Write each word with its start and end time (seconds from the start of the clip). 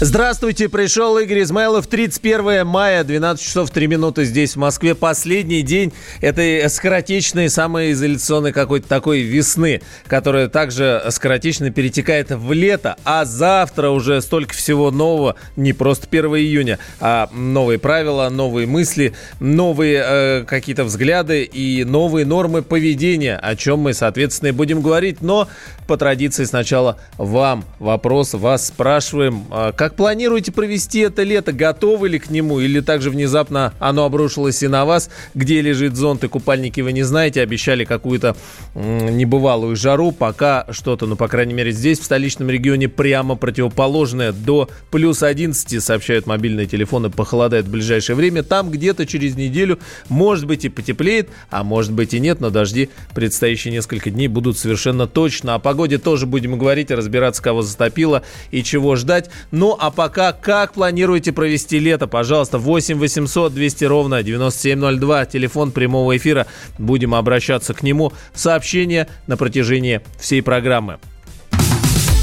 Здравствуйте, 0.00 0.68
пришел 0.68 1.18
Игорь 1.18 1.42
Измайлов. 1.42 1.88
31 1.88 2.64
мая, 2.64 3.02
12 3.02 3.44
часов 3.44 3.70
3 3.70 3.88
минуты 3.88 4.24
здесь, 4.26 4.54
в 4.54 4.58
Москве. 4.60 4.94
Последний 4.94 5.62
день 5.62 5.92
этой 6.20 6.70
скоротечной, 6.70 7.50
самой 7.50 7.90
изоляционной 7.90 8.52
какой-то 8.52 8.86
такой 8.86 9.22
весны, 9.22 9.82
которая 10.06 10.46
также 10.46 11.02
скоротечно 11.08 11.72
перетекает 11.72 12.30
в 12.30 12.52
лето. 12.52 12.96
А 13.04 13.24
завтра 13.24 13.90
уже 13.90 14.22
столько 14.22 14.54
всего 14.54 14.92
нового, 14.92 15.34
не 15.56 15.72
просто 15.72 16.06
1 16.08 16.26
июня, 16.36 16.78
а 17.00 17.28
новые 17.32 17.80
правила, 17.80 18.28
новые 18.28 18.68
мысли, 18.68 19.14
новые 19.40 20.04
э, 20.06 20.44
какие-то 20.44 20.84
взгляды 20.84 21.42
и 21.42 21.82
новые 21.82 22.24
нормы 22.24 22.62
поведения, 22.62 23.36
о 23.36 23.56
чем 23.56 23.80
мы, 23.80 23.94
соответственно, 23.94 24.50
и 24.50 24.52
будем 24.52 24.80
говорить. 24.80 25.22
Но 25.22 25.48
по 25.88 25.96
традиции 25.96 26.44
сначала 26.44 26.98
вам 27.16 27.64
вопрос, 27.80 28.34
вас 28.34 28.68
спрашиваем, 28.68 29.44
э, 29.50 29.72
как 29.74 29.87
как 29.88 29.96
планируете 29.96 30.52
провести 30.52 30.98
это 30.98 31.22
лето? 31.22 31.50
Готовы 31.50 32.10
ли 32.10 32.18
к 32.18 32.28
нему? 32.28 32.60
Или 32.60 32.80
также 32.80 33.08
внезапно 33.08 33.72
оно 33.78 34.04
обрушилось 34.04 34.62
и 34.62 34.68
на 34.68 34.84
вас? 34.84 35.08
Где 35.32 35.62
лежит 35.62 35.96
зонт 35.96 36.24
и 36.24 36.28
купальники 36.28 36.82
вы 36.82 36.92
не 36.92 37.04
знаете? 37.04 37.40
Обещали 37.40 37.86
какую-то 37.86 38.36
небывалую 38.74 39.76
жару. 39.76 40.12
Пока 40.12 40.66
что-то, 40.72 41.06
ну, 41.06 41.16
по 41.16 41.26
крайней 41.26 41.54
мере, 41.54 41.72
здесь, 41.72 42.00
в 42.00 42.04
столичном 42.04 42.50
регионе, 42.50 42.90
прямо 42.90 43.34
противоположное. 43.34 44.32
До 44.32 44.68
плюс 44.90 45.22
11, 45.22 45.82
сообщают 45.82 46.26
мобильные 46.26 46.66
телефоны, 46.66 47.08
похолодает 47.08 47.64
в 47.64 47.70
ближайшее 47.70 48.14
время. 48.14 48.42
Там 48.42 48.70
где-то 48.70 49.06
через 49.06 49.36
неделю, 49.36 49.78
может 50.10 50.44
быть, 50.44 50.66
и 50.66 50.68
потеплеет, 50.68 51.30
а 51.48 51.64
может 51.64 51.92
быть 51.92 52.12
и 52.12 52.20
нет, 52.20 52.40
но 52.40 52.50
дожди 52.50 52.90
предстоящие 53.14 53.72
несколько 53.72 54.10
дней 54.10 54.28
будут 54.28 54.58
совершенно 54.58 55.06
точно. 55.06 55.54
О 55.54 55.58
погоде 55.58 55.96
тоже 55.96 56.26
будем 56.26 56.58
говорить, 56.58 56.90
разбираться, 56.90 57.42
кого 57.42 57.62
затопило 57.62 58.22
и 58.50 58.62
чего 58.62 58.94
ждать. 58.94 59.30
Но 59.50 59.77
а 59.78 59.90
пока, 59.90 60.32
как 60.32 60.74
планируете 60.74 61.32
провести 61.32 61.78
лето? 61.78 62.06
Пожалуйста, 62.06 62.58
8 62.58 62.98
800 62.98 63.54
200 63.54 63.84
ровно 63.84 64.22
9702, 64.22 65.26
телефон 65.26 65.70
прямого 65.70 66.16
эфира. 66.16 66.46
Будем 66.78 67.14
обращаться 67.14 67.74
к 67.74 67.82
нему. 67.82 68.12
Сообщения 68.34 69.08
на 69.26 69.36
протяжении 69.36 70.00
всей 70.18 70.42
программы. 70.42 70.98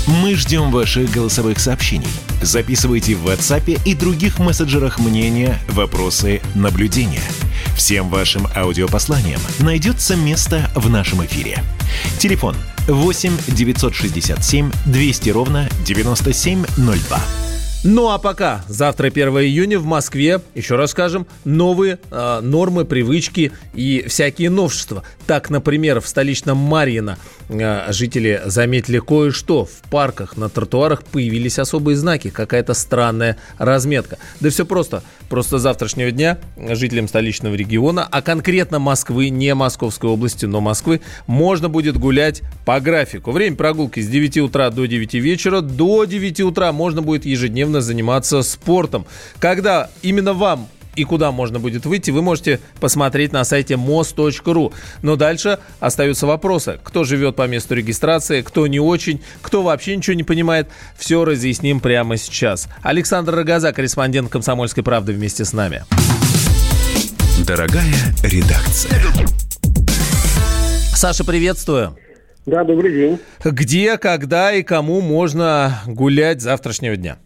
Мы 0.07 0.35
ждем 0.35 0.71
ваших 0.71 1.11
голосовых 1.11 1.59
сообщений. 1.59 2.07
Записывайте 2.41 3.15
в 3.15 3.27
WhatsApp 3.27 3.81
и 3.85 3.95
других 3.95 4.37
мессенджерах 4.37 4.99
мнения, 4.99 5.57
вопросы, 5.69 6.41
наблюдения. 6.53 7.23
Всем 7.75 8.09
вашим 8.09 8.47
аудиопосланиям 8.55 9.41
найдется 9.59 10.15
место 10.15 10.69
в 10.75 10.89
нашем 10.89 11.25
эфире. 11.25 11.63
Телефон 12.19 12.55
8 12.87 13.37
967 13.47 14.71
200 14.85 15.29
ровно 15.31 15.69
9702. 15.85 17.44
Ну 17.87 18.09
а 18.09 18.17
пока, 18.17 18.63
завтра 18.67 19.09
1 19.09 19.29
июня 19.41 19.77
в 19.77 19.85
Москве, 19.85 20.41
еще 20.55 20.75
раз 20.75 20.89
скажем, 20.89 21.27
новые 21.43 21.99
э, 22.09 22.39
нормы, 22.41 22.83
привычки 22.83 23.51
и 23.75 24.05
всякие 24.07 24.49
новшества. 24.49 25.03
Так, 25.27 25.51
например, 25.51 26.01
в 26.01 26.07
столичном 26.07 26.57
Марьино 26.57 27.19
э, 27.47 27.91
жители 27.93 28.41
заметили 28.45 28.97
кое-что. 28.97 29.65
В 29.65 29.87
парках, 29.91 30.35
на 30.35 30.49
тротуарах 30.49 31.03
появились 31.03 31.59
особые 31.59 31.95
знаки, 31.95 32.31
какая-то 32.31 32.73
странная 32.73 33.37
разметка. 33.59 34.17
Да 34.39 34.49
все 34.49 34.65
просто. 34.65 35.03
Просто 35.29 35.59
завтрашнего 35.59 36.09
дня 36.09 36.39
жителям 36.57 37.07
столичного 37.07 37.53
региона, 37.53 38.07
а 38.09 38.21
конкретно 38.23 38.79
Москвы, 38.79 39.29
не 39.29 39.53
Московской 39.53 40.09
области, 40.09 40.45
но 40.45 40.59
Москвы, 40.59 41.01
можно 41.27 41.69
будет 41.69 41.97
гулять 41.97 42.41
по 42.65 42.79
графику. 42.79 43.31
Время 43.31 43.55
прогулки 43.55 43.99
с 43.99 44.07
9 44.07 44.37
утра 44.39 44.71
до 44.71 44.85
9 44.85 45.13
вечера. 45.15 45.61
До 45.61 46.05
9 46.05 46.41
утра 46.41 46.71
можно 46.71 47.03
будет 47.03 47.25
ежедневно 47.25 47.74
активно 47.75 47.81
заниматься 47.81 48.43
спортом. 48.43 49.05
Когда 49.39 49.89
именно 50.01 50.33
вам 50.33 50.67
и 50.95 51.03
куда 51.03 51.31
можно 51.31 51.59
будет 51.59 51.85
выйти, 51.85 52.11
вы 52.11 52.21
можете 52.21 52.59
посмотреть 52.79 53.33
на 53.33 53.43
сайте 53.43 53.73
mos.ru. 53.73 54.73
Но 55.01 55.15
дальше 55.17 55.59
остаются 55.81 56.25
вопросы. 56.25 56.79
Кто 56.83 57.03
живет 57.03 57.35
по 57.35 57.47
месту 57.47 57.75
регистрации, 57.75 58.41
кто 58.41 58.67
не 58.67 58.79
очень, 58.79 59.19
кто 59.41 59.61
вообще 59.61 59.97
ничего 59.97 60.15
не 60.15 60.23
понимает. 60.23 60.69
Все 60.97 61.25
разъясним 61.25 61.81
прямо 61.81 62.17
сейчас. 62.17 62.69
Александр 62.81 63.35
Рогоза, 63.35 63.73
корреспондент 63.73 64.29
«Комсомольской 64.29 64.83
правды» 64.83 65.11
вместе 65.11 65.43
с 65.43 65.51
нами. 65.51 65.83
Дорогая 67.45 67.93
редакция. 68.23 69.01
Саша, 70.95 71.25
приветствую. 71.25 71.97
Да, 72.45 72.63
добрый 72.63 72.93
день. 72.93 73.19
Где, 73.43 73.97
когда 73.97 74.53
и 74.53 74.63
кому 74.63 75.01
можно 75.01 75.81
гулять 75.87 76.41
завтрашнего 76.41 76.95
дня? 76.95 77.17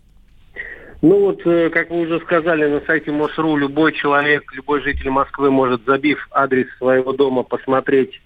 Ну 1.01 1.17
вот, 1.19 1.41
э, 1.45 1.69
как 1.69 1.89
вы 1.89 2.01
уже 2.01 2.19
сказали, 2.19 2.67
на 2.67 2.81
сайте 2.81 3.11
МОСРУ 3.11 3.55
любой 3.55 3.93
человек, 3.93 4.51
любой 4.53 4.81
житель 4.81 5.09
Москвы 5.09 5.49
может, 5.49 5.81
забив 5.85 6.27
адрес 6.31 6.67
своего 6.77 7.13
дома, 7.13 7.43
посмотреть, 7.43 8.21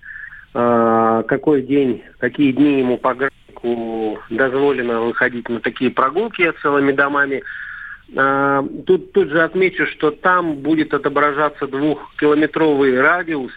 э, 0.55 1.23
какой 1.27 1.61
день, 1.61 2.03
какие 2.17 2.51
дни 2.51 2.79
ему 2.79 2.97
по 2.97 3.13
графику 3.13 4.17
дозволено 4.31 5.01
выходить 5.01 5.47
на 5.49 5.59
такие 5.59 5.91
прогулки 5.91 6.51
целыми 6.63 6.93
домами. 6.93 7.43
Э, 8.15 8.63
тут, 8.87 9.11
тут 9.11 9.29
же 9.29 9.43
отмечу, 9.43 9.85
что 9.85 10.09
там 10.09 10.55
будет 10.55 10.95
отображаться 10.95 11.67
двухкилометровый 11.67 12.99
радиус, 12.99 13.51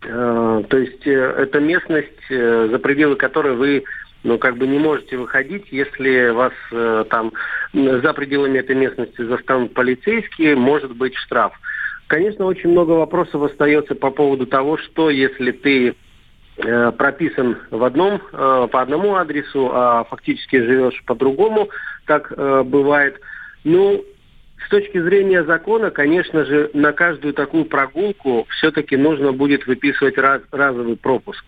то 0.00 0.64
есть 0.70 1.04
это 1.04 1.58
местность, 1.58 2.28
за 2.30 2.78
пределы 2.78 3.16
которой 3.16 3.56
вы 3.56 3.82
но 4.24 4.38
как 4.38 4.56
бы 4.56 4.66
не 4.66 4.78
можете 4.78 5.16
выходить, 5.16 5.66
если 5.70 6.30
вас 6.30 6.52
э, 6.72 7.04
там 7.10 7.32
за 7.72 8.12
пределами 8.12 8.58
этой 8.58 8.76
местности 8.76 9.22
застанут 9.22 9.74
полицейские, 9.74 10.56
может 10.56 10.94
быть 10.96 11.14
штраф. 11.16 11.52
Конечно, 12.08 12.46
очень 12.46 12.70
много 12.70 12.92
вопросов 12.92 13.42
остается 13.42 13.94
по 13.94 14.10
поводу 14.10 14.46
того, 14.46 14.78
что 14.78 15.10
если 15.10 15.52
ты 15.52 15.94
э, 16.56 16.92
прописан 16.92 17.58
в 17.70 17.84
одном, 17.84 18.20
э, 18.32 18.68
по 18.72 18.80
одному 18.80 19.14
адресу, 19.16 19.70
а 19.72 20.04
фактически 20.04 20.56
живешь 20.56 21.02
по-другому, 21.04 21.68
так 22.06 22.32
э, 22.34 22.62
бывает. 22.64 23.20
Ну, 23.64 24.04
с 24.64 24.70
точки 24.70 25.00
зрения 25.00 25.44
закона, 25.44 25.90
конечно 25.90 26.44
же, 26.44 26.70
на 26.72 26.92
каждую 26.92 27.34
такую 27.34 27.66
прогулку 27.66 28.46
все-таки 28.56 28.96
нужно 28.96 29.32
будет 29.32 29.66
выписывать 29.66 30.18
раз, 30.18 30.42
разовый 30.50 30.96
пропуск. 30.96 31.44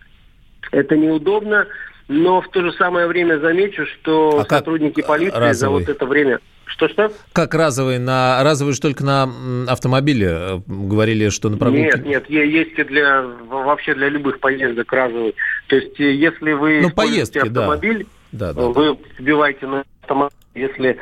Это 0.71 0.95
неудобно, 0.95 1.67
но 2.11 2.41
в 2.41 2.49
то 2.49 2.61
же 2.61 2.73
самое 2.73 3.07
время 3.07 3.39
замечу, 3.39 3.85
что 3.85 4.39
а 4.39 4.45
сотрудники 4.49 5.01
полиции 5.01 5.37
разовый? 5.37 5.53
за 5.55 5.69
вот 5.69 5.95
это 5.95 6.05
время... 6.05 6.39
Что-что? 6.65 7.11
Как 7.33 7.53
разовый? 7.53 7.99
На 7.99 8.41
разовый 8.43 8.73
же 8.73 8.79
только 8.79 9.03
на 9.03 9.29
автомобиле 9.67 10.27
э, 10.27 10.57
говорили, 10.67 11.27
что 11.27 11.49
на 11.49 11.57
прогулке? 11.57 12.01
Нет, 12.05 12.05
нет, 12.05 12.29
есть 12.29 12.79
и 12.79 12.83
для 12.83 13.23
вообще 13.23 13.93
для 13.93 14.07
любых 14.07 14.39
поездок 14.39 14.91
разовый. 14.91 15.35
То 15.67 15.75
есть, 15.75 15.99
э, 15.99 16.13
если 16.13 16.53
вы 16.53 16.81
ну, 16.81 16.89
поездки, 16.89 17.39
автомобиль, 17.39 18.07
да. 18.31 18.53
Да, 18.53 18.61
да, 18.61 18.67
вы 18.67 18.97
вбиваете 19.19 19.67
на 19.67 19.83
автомобиль, 20.01 20.37
если 20.53 20.97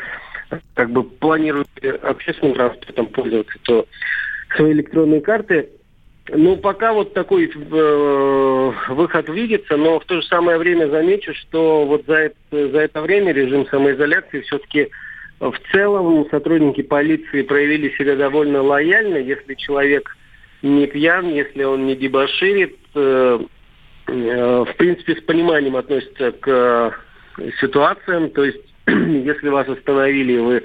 как 0.73 0.89
бы 0.89 1.03
планируете 1.03 1.91
общественным 1.91 2.55
транспортом 2.55 3.05
пользоваться, 3.07 3.57
то 3.61 3.85
свои 4.55 4.71
электронные 4.71 5.21
карты 5.21 5.69
ну, 6.35 6.57
пока 6.57 6.93
вот 6.93 7.13
такой 7.13 7.49
э, 7.53 8.71
выход 8.89 9.29
видится, 9.29 9.77
но 9.77 9.99
в 9.99 10.05
то 10.05 10.21
же 10.21 10.27
самое 10.27 10.57
время 10.57 10.87
замечу, 10.89 11.33
что 11.33 11.85
вот 11.85 12.05
за 12.07 12.15
это, 12.15 12.35
за 12.51 12.79
это 12.79 13.01
время 13.01 13.31
режим 13.31 13.65
самоизоляции 13.67 14.41
все-таки 14.41 14.89
в 15.39 15.55
целом 15.71 16.27
сотрудники 16.29 16.81
полиции 16.81 17.43
проявили 17.43 17.95
себя 17.97 18.15
довольно 18.15 18.61
лояльно. 18.61 19.17
Если 19.17 19.55
человек 19.55 20.15
не 20.61 20.87
пьян, 20.87 21.29
если 21.29 21.63
он 21.63 21.85
не 21.87 21.95
дебоширит, 21.95 22.77
э, 22.95 23.39
э, 24.07 24.65
в 24.67 24.75
принципе, 24.77 25.15
с 25.15 25.21
пониманием 25.21 25.75
относится 25.75 26.31
к 26.31 26.99
ситуациям. 27.61 28.29
То 28.31 28.43
есть, 28.43 28.61
если 28.87 29.49
вас 29.49 29.67
остановили, 29.67 30.37
вы 30.37 30.55
э, 30.55 30.61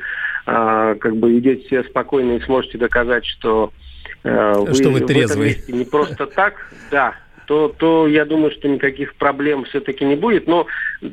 как 1.00 1.16
бы 1.16 1.38
идете 1.38 1.68
себя 1.68 1.84
спокойно 1.84 2.32
и 2.32 2.44
сможете 2.44 2.78
доказать, 2.78 3.24
что 3.24 3.72
Э, 3.72 3.83
вы, 4.22 4.74
что 4.74 4.90
вы 4.90 5.00
трезвый. 5.00 5.62
не 5.68 5.84
просто 5.84 6.26
так, 6.26 6.72
да, 6.90 7.14
то, 7.46 7.68
то 7.68 8.06
я 8.06 8.24
думаю, 8.24 8.50
что 8.52 8.68
никаких 8.68 9.14
проблем 9.16 9.64
все-таки 9.64 10.04
не 10.04 10.16
будет. 10.16 10.46
Но 10.46 10.66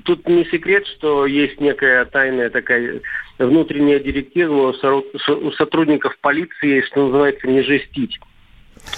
тут 0.03 0.27
не 0.27 0.45
секрет, 0.45 0.87
что 0.87 1.25
есть 1.25 1.59
некая 1.59 2.05
тайная 2.05 2.49
такая 2.49 3.01
внутренняя 3.37 3.99
директива 3.99 4.73
у 4.73 5.51
сотрудников 5.51 6.17
полиции, 6.21 6.81
что 6.81 7.07
называется, 7.07 7.47
не 7.47 7.61
жестить. 7.61 8.19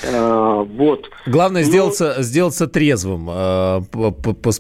Э, 0.03 0.63
вот. 0.67 1.09
Главное 1.25 1.63
ну, 1.63 1.67
сделаться, 1.67 2.15
сделаться 2.19 2.67
трезвым, 2.67 3.27
а, 3.29 3.81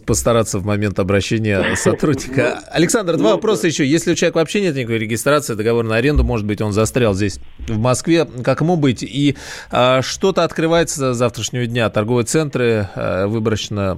постараться 0.05 0.59
в 0.59 0.65
момент 0.65 0.99
обращения 0.99 1.63
сотрудника. 1.75 2.63
Александр, 2.71 3.17
два 3.17 3.29
ну, 3.29 3.35
вопроса 3.35 3.67
еще. 3.67 3.85
Если 3.85 4.11
у 4.11 4.15
человека 4.15 4.37
вообще 4.37 4.61
нет 4.61 4.75
никакой 4.75 4.99
регистрации, 4.99 5.55
договор 5.55 5.85
на 5.85 5.95
аренду, 5.95 6.23
может 6.23 6.45
быть, 6.45 6.61
он 6.61 6.71
застрял 6.71 7.13
здесь, 7.13 7.39
в 7.67 7.77
Москве, 7.77 8.25
как 8.43 8.61
ему 8.61 8.77
быть? 8.77 9.03
И 9.03 9.35
а, 9.71 10.01
что-то 10.01 10.43
открывается 10.43 11.13
с 11.13 11.17
завтрашнего 11.17 11.65
дня? 11.65 11.89
Торговые 11.89 12.25
центры, 12.25 12.87
выборочно, 12.95 13.97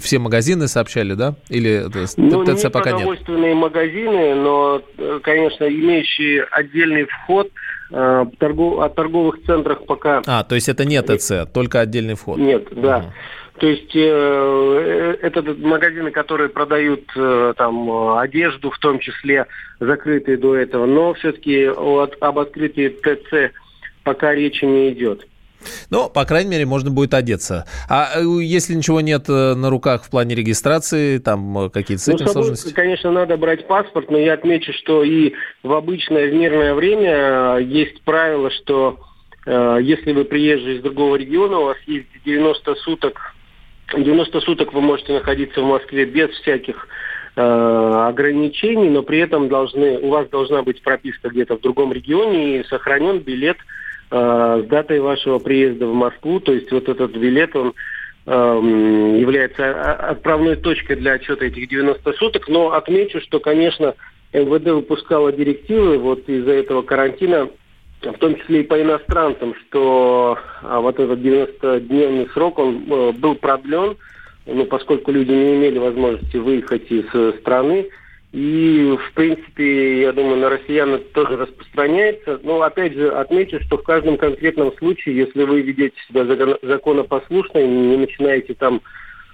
все 0.00 0.18
магазины 0.18 0.68
сообщали, 0.68 1.14
да? 1.14 1.34
Или 1.48 1.86
ну, 2.16 2.44
ТЦ 2.44 2.70
пока 2.72 2.92
нет? 2.92 3.06
магазины, 3.54 4.34
но, 4.34 4.82
э, 4.98 5.20
конечно, 5.22 5.64
имеющие 5.64 6.44
отдельный 6.44 7.04
вход– 7.04 7.48
Э, 7.62 7.71
торгов, 8.38 8.80
о 8.80 8.88
торговых 8.88 9.42
центрах 9.44 9.84
пока... 9.86 10.22
А, 10.26 10.44
то 10.44 10.54
есть 10.54 10.68
это 10.68 10.84
не 10.84 11.00
ТЦ, 11.02 11.50
только 11.52 11.80
отдельный 11.80 12.14
вход? 12.14 12.38
Нет, 12.38 12.68
да. 12.72 12.98
Угу. 12.98 13.06
То 13.58 13.66
есть 13.68 13.94
э, 13.94 14.00
э, 14.00 15.16
это 15.22 15.42
магазины, 15.42 16.10
которые 16.10 16.48
продают 16.48 17.04
э, 17.14 17.54
там 17.56 18.16
одежду, 18.16 18.70
в 18.70 18.78
том 18.78 18.98
числе 18.98 19.46
закрытые 19.78 20.36
до 20.36 20.56
этого, 20.56 20.86
но 20.86 21.14
все-таки 21.14 21.66
об 21.66 22.38
открытии 22.38 22.88
ТЦ 22.88 23.54
пока 24.02 24.34
речи 24.34 24.64
не 24.64 24.90
идет. 24.90 25.28
Ну, 25.90 26.08
по 26.08 26.24
крайней 26.24 26.50
мере, 26.50 26.66
можно 26.66 26.90
будет 26.90 27.14
одеться. 27.14 27.66
А 27.88 28.10
э, 28.16 28.22
если 28.42 28.74
ничего 28.74 29.00
нет 29.00 29.28
э, 29.28 29.54
на 29.54 29.70
руках 29.70 30.04
в 30.04 30.10
плане 30.10 30.34
регистрации, 30.34 31.18
там 31.18 31.66
э, 31.66 31.70
какие-то 31.70 32.02
с 32.02 32.06
ну, 32.06 32.14
этим 32.14 32.26
ну, 32.26 32.32
сложности? 32.32 32.72
Конечно, 32.72 33.10
надо 33.10 33.36
брать 33.36 33.66
паспорт, 33.66 34.10
но 34.10 34.18
я 34.18 34.34
отмечу, 34.34 34.72
что 34.72 35.02
и 35.04 35.34
в 35.62 35.72
обычное, 35.72 36.28
в 36.28 36.34
мирное 36.34 36.74
время 36.74 37.58
есть 37.58 38.02
правило, 38.02 38.50
что 38.50 39.00
э, 39.46 39.78
если 39.82 40.12
вы 40.12 40.24
приезжие 40.24 40.76
из 40.78 40.82
другого 40.82 41.16
региона, 41.16 41.58
у 41.58 41.64
вас 41.64 41.78
есть 41.86 42.08
90 42.24 42.74
суток, 42.76 43.34
90 43.94 44.40
суток 44.40 44.72
вы 44.72 44.80
можете 44.80 45.12
находиться 45.12 45.60
в 45.60 45.66
Москве 45.66 46.04
без 46.04 46.30
всяких 46.30 46.88
ограничений, 47.34 48.90
но 48.90 49.02
при 49.02 49.18
этом 49.18 49.48
должны, 49.48 49.98
у 49.98 50.10
вас 50.10 50.28
должна 50.28 50.62
быть 50.62 50.82
прописка 50.82 51.30
где-то 51.30 51.56
в 51.56 51.62
другом 51.62 51.90
регионе 51.90 52.60
и 52.60 52.64
сохранен 52.64 53.20
билет 53.20 53.56
с 54.12 54.64
датой 54.64 55.00
вашего 55.00 55.38
приезда 55.38 55.86
в 55.86 55.94
Москву. 55.94 56.40
То 56.40 56.52
есть 56.52 56.70
вот 56.70 56.88
этот 56.88 57.16
билет, 57.16 57.56
он 57.56 57.72
э, 58.26 58.32
является 59.18 59.94
отправной 60.10 60.56
точкой 60.56 60.96
для 60.96 61.12
отчета 61.12 61.46
этих 61.46 61.68
90 61.68 62.12
суток. 62.14 62.48
Но 62.48 62.72
отмечу, 62.72 63.20
что, 63.20 63.40
конечно, 63.40 63.94
МВД 64.32 64.70
выпускала 64.70 65.32
директивы 65.32 65.98
вот 65.98 66.28
из-за 66.28 66.52
этого 66.52 66.82
карантина, 66.82 67.48
в 68.02 68.18
том 68.18 68.36
числе 68.36 68.60
и 68.60 68.64
по 68.64 68.80
иностранцам, 68.80 69.54
что 69.54 70.38
а, 70.62 70.80
вот 70.80 70.98
этот 70.98 71.20
90-дневный 71.20 72.28
срок, 72.30 72.58
он 72.58 72.84
э, 72.90 73.12
был 73.12 73.34
продлен, 73.36 73.96
ну, 74.46 74.64
поскольку 74.64 75.12
люди 75.12 75.30
не 75.30 75.56
имели 75.56 75.78
возможности 75.78 76.36
выехать 76.36 76.90
из 76.90 77.04
э, 77.14 77.34
страны. 77.40 77.88
И, 78.32 78.96
в 78.96 79.12
принципе, 79.12 80.02
я 80.02 80.12
думаю, 80.12 80.38
на 80.38 80.48
россиян 80.48 80.94
это 80.94 81.04
тоже 81.12 81.36
распространяется. 81.36 82.40
Но, 82.42 82.62
опять 82.62 82.94
же, 82.94 83.10
отмечу, 83.10 83.60
что 83.60 83.76
в 83.76 83.82
каждом 83.82 84.16
конкретном 84.16 84.74
случае, 84.78 85.18
если 85.18 85.44
вы 85.44 85.60
ведете 85.60 85.96
себя 86.08 86.24
законопослушно 86.62 87.58
и 87.58 87.66
не 87.66 87.98
начинаете 87.98 88.54
там... 88.54 88.80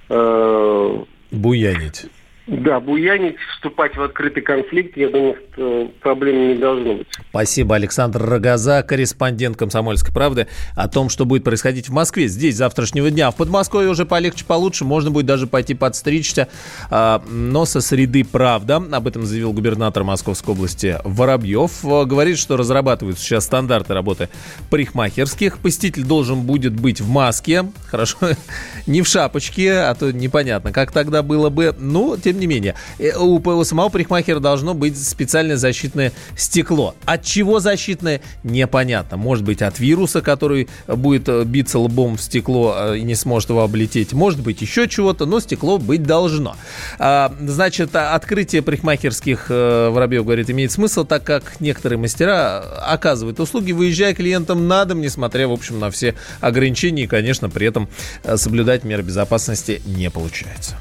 Э, 0.09 0.99
Буянить. 1.31 2.07
Да, 2.49 2.81
буянить, 2.81 3.37
вступать 3.53 3.95
в 3.95 4.03
открытый 4.03 4.43
конфликт, 4.43 4.97
я 4.97 5.11
думаю, 5.11 5.37
что 5.53 5.93
проблем 6.01 6.49
не 6.49 6.55
должно 6.55 6.95
быть. 6.95 7.07
Спасибо, 7.29 7.75
Александр 7.75 8.23
Рогоза, 8.23 8.83
корреспондент 8.83 9.59
«Комсомольской 9.59 10.15
правды», 10.15 10.47
о 10.75 10.89
том, 10.89 11.11
что 11.11 11.27
будет 11.27 11.45
происходить 11.45 11.91
в 11.91 11.93
Москве 11.93 12.27
здесь 12.27 12.57
завтрашнего 12.57 13.11
дня. 13.11 13.31
В 13.31 13.37
Подмосковье 13.37 13.91
уже 13.91 14.07
полегче, 14.07 14.47
получше, 14.47 14.87
можно 14.87 15.11
будет 15.11 15.27
даже 15.27 15.47
пойти 15.47 15.75
подстричься, 15.75 16.49
а, 16.91 17.23
но 17.29 17.67
со 17.67 17.83
среды 17.83 18.25
«Правда». 18.25 18.77
Об 18.77 19.07
этом 19.07 19.27
заявил 19.27 19.53
губернатор 19.53 20.03
Московской 20.03 20.55
области 20.55 20.97
Воробьев. 21.05 21.85
Говорит, 21.85 22.39
что 22.39 22.57
разрабатываются 22.57 23.23
сейчас 23.23 23.45
стандарты 23.45 23.93
работы 23.93 24.31
парикмахерских. 24.71 25.59
Посетитель 25.59 26.05
должен 26.05 26.41
будет 26.41 26.73
быть 26.73 27.03
в 27.03 27.11
маске, 27.11 27.71
хорошо, 27.89 28.17
не 28.87 29.03
в 29.03 29.07
шапочке, 29.07 29.75
а 29.81 29.95
то 29.95 30.11
непонятно, 30.15 30.73
как 30.73 30.93
тогда 30.93 31.23
было 31.23 31.51
бы. 31.51 31.75
Ну, 31.79 32.17
тем 32.17 32.38
не 32.39 32.47
менее, 32.47 32.75
э, 32.99 33.17
у 33.17 33.65
самого 33.65 33.89
парикмахера 33.89 34.41
должно 34.41 34.75
быть 34.75 34.99
специальное 34.99 35.57
защитное 35.57 36.13
стекло. 36.37 36.95
От 37.05 37.25
чего 37.25 37.61
защитное, 37.61 38.21
непонятно. 38.45 39.17
Может 39.17 39.45
быть, 39.45 39.63
от 39.63 39.79
вируса, 39.79 40.21
который 40.23 40.69
будет 40.87 41.29
э, 41.29 41.45
биться 41.45 41.79
лбом 41.79 42.17
в 42.17 42.23
стекло 42.23 42.75
э, 42.79 42.99
и 42.99 43.03
не 43.03 43.15
сможет 43.15 43.51
его 43.51 43.63
облететь. 43.63 44.13
Может 44.13 44.41
быть, 44.41 44.63
еще 44.63 44.89
чего-то, 44.89 45.27
но 45.27 45.41
стекло 45.41 45.79
быть 45.79 46.03
должно. 46.03 46.57
А, 46.99 47.35
значит, 47.41 47.95
открытие 47.95 48.63
парикмахерских, 48.63 49.47
Воробьев 49.49 50.25
говорит, 50.25 50.51
имеет 50.51 50.73
смысл, 50.73 51.05
так 51.05 51.25
как 51.25 51.61
некоторые 51.61 51.99
мастера 51.99 52.61
оказывают 52.87 53.41
услуги, 53.41 53.73
выезжая 53.73 54.15
клиентам 54.15 54.69
на 54.69 54.85
дом, 54.85 55.01
несмотря, 55.01 55.49
в 55.49 55.53
общем, 55.53 55.79
на 55.79 55.91
все 55.91 56.15
ограничения, 56.41 57.05
и, 57.05 57.07
конечно, 57.07 57.51
при 57.51 57.67
этом 57.67 57.89
соблюдать 58.37 58.85
меры 58.85 59.03
безопасности 59.03 59.83
не 59.87 60.11
получается. 60.11 60.77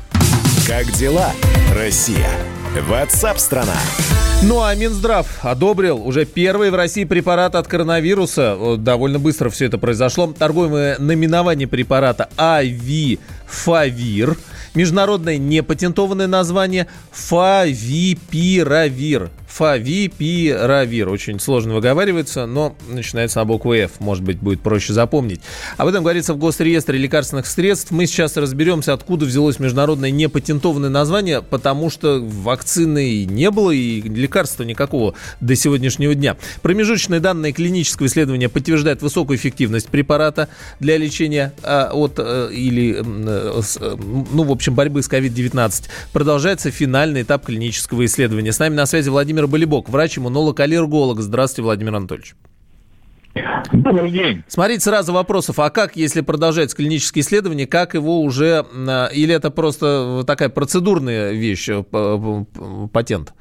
Как 0.68 0.92
дела, 0.92 1.32
Россия? 1.74 2.30
Ватсап-страна! 2.90 3.78
Ну 4.44 4.62
а 4.62 4.76
Минздрав 4.76 5.26
одобрил 5.42 6.06
уже 6.06 6.26
первый 6.26 6.72
в 6.72 6.76
России 6.76 7.06
препарат 7.06 7.56
от 7.56 7.70
коронавируса. 7.70 8.76
Довольно 8.78 9.18
быстро 9.18 9.50
все 9.50 9.68
это 9.68 9.78
произошло. 9.78 10.34
Торгуемое 10.38 10.98
наименование 11.00 11.70
препарата 11.70 12.28
Авифавир. 12.36 14.36
Международное 14.76 15.38
непатентованное 15.38 16.28
название 16.28 16.88
Фавипиравир. 17.12 19.30
Фавипиравир. 19.48 21.10
Очень 21.10 21.40
сложно 21.40 21.76
выговаривается, 21.76 22.46
но 22.46 22.76
начинается 22.90 23.40
на 23.40 23.46
букву 23.46 23.74
F. 23.74 24.00
Может 24.00 24.24
быть, 24.24 24.38
будет 24.38 24.62
проще 24.62 24.94
запомнить. 24.94 25.42
Об 25.78 25.88
этом 25.88 26.04
говорится 26.04 26.34
в 26.34 26.38
Госреестре 26.38 27.00
лекарственных 27.00 27.48
средств. 27.48 27.92
Мы 27.92 28.06
сейчас 28.06 28.38
разберемся, 28.38 28.94
откуда 28.94 29.26
взялось 29.26 29.60
международное 29.60 30.12
непатентованное 30.12 30.90
название, 30.90 31.42
потому 31.42 31.90
что 31.90 32.20
вакцины 32.22 33.26
не 33.26 33.50
было 33.50 33.72
и 33.72 34.02
лекарства 34.02 34.64
никакого 34.64 35.16
до 35.42 35.56
сегодняшнего 35.56 36.14
дня. 36.14 36.38
Промежуточные 36.62 37.20
данные 37.20 37.54
клинического 37.54 38.08
исследования 38.08 38.50
подтверждают 38.50 39.02
высокую 39.02 39.38
эффективность 39.38 39.88
препарата 39.88 40.50
для 40.80 40.98
лечения 40.98 41.54
а, 41.64 41.92
от 41.94 42.20
а, 42.20 42.50
или, 42.50 43.02
а, 43.02 43.62
ну, 44.32 44.44
в 44.44 44.52
общем, 44.52 44.76
борьбы 44.76 45.02
с 45.02 45.10
COVID-19. 45.10 45.84
Продолжается 46.12 46.70
финальный 46.70 47.22
этап 47.22 47.46
клинического 47.46 48.06
исследования. 48.06 48.52
С 48.52 48.60
нами 48.60 48.76
на 48.76 48.86
связи 48.86 49.10
Владимир 49.10 49.37
Владимир 49.38 49.52
Болибок, 49.52 49.90
врач-иммунолог-аллерголог. 49.90 51.20
Здравствуйте, 51.20 51.62
Владимир 51.62 51.94
Анатольевич. 51.94 52.34
Добрый 53.72 54.10
день. 54.10 54.44
Смотрите, 54.48 54.80
сразу 54.80 55.14
вопросов. 55.14 55.60
А 55.60 55.70
как, 55.70 55.96
если 55.96 56.22
продолжается 56.22 56.76
клиническое 56.76 57.22
исследование, 57.22 57.68
как 57.68 57.94
его 57.94 58.22
уже... 58.22 58.66
А, 58.76 59.10
или 59.14 59.36
это 59.36 59.52
просто 59.52 60.24
такая 60.26 60.50
процедурная 60.50 61.34
вещь, 61.34 61.70
э, 61.70 61.84
патент? 62.92 63.36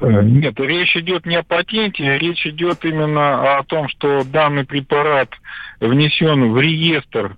Э, 0.00 0.22
нет, 0.22 0.58
речь 0.58 0.96
идет 0.96 1.26
не 1.26 1.36
о 1.36 1.42
патенте, 1.42 2.18
речь 2.18 2.46
идет 2.46 2.86
именно 2.86 3.58
о 3.58 3.64
том, 3.64 3.86
что 3.90 4.24
данный 4.24 4.64
препарат 4.64 5.28
внесен 5.78 6.52
в 6.52 6.58
реестр 6.58 7.36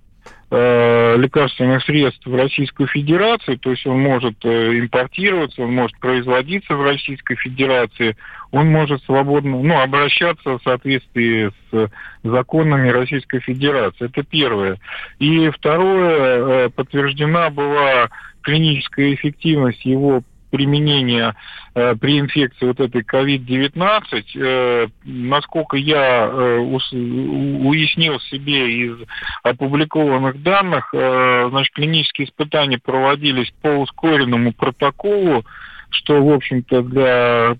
Э, 0.50 1.16
лекарственных 1.16 1.82
средств 1.84 2.26
в 2.26 2.34
Российскую 2.36 2.86
Федерацию, 2.86 3.58
то 3.58 3.70
есть 3.70 3.86
он 3.86 3.98
может 3.98 4.36
э, 4.44 4.78
импортироваться, 4.78 5.62
он 5.62 5.74
может 5.74 5.98
производиться 5.98 6.74
в 6.74 6.82
Российской 6.82 7.34
Федерации, 7.36 8.16
он 8.50 8.68
может 8.68 9.02
свободно 9.04 9.62
ну, 9.62 9.80
обращаться 9.80 10.58
в 10.58 10.62
соответствии 10.62 11.50
с 11.72 11.90
законами 12.22 12.90
Российской 12.90 13.40
Федерации. 13.40 14.04
Это 14.04 14.22
первое. 14.22 14.78
И 15.18 15.48
второе, 15.48 16.66
э, 16.66 16.68
подтверждена 16.68 17.48
была 17.48 18.10
клиническая 18.42 19.14
эффективность 19.14 19.84
его 19.86 20.22
применения 20.54 21.34
э, 21.75 21.96
при 21.96 22.20
инфекции 22.20 22.64
вот 22.64 22.78
этой 22.78 23.02
COVID-19, 23.02 24.25
э, 24.37 24.87
насколько 25.02 25.76
я 25.76 26.28
э, 26.30 26.58
уяснил 26.58 28.20
себе 28.20 28.87
из 28.87 28.96
опубликованных 29.42 30.40
данных, 30.44 30.90
э, 30.94 31.49
значит, 31.50 31.75
клинические 31.75 32.28
испытания 32.28 32.78
проводились 32.78 33.52
по 33.62 33.66
ускоренному 33.66 34.52
протоколу, 34.52 35.44
что, 35.90 36.23
в 36.23 36.32
общем-то, 36.32 36.82
для 36.82 37.56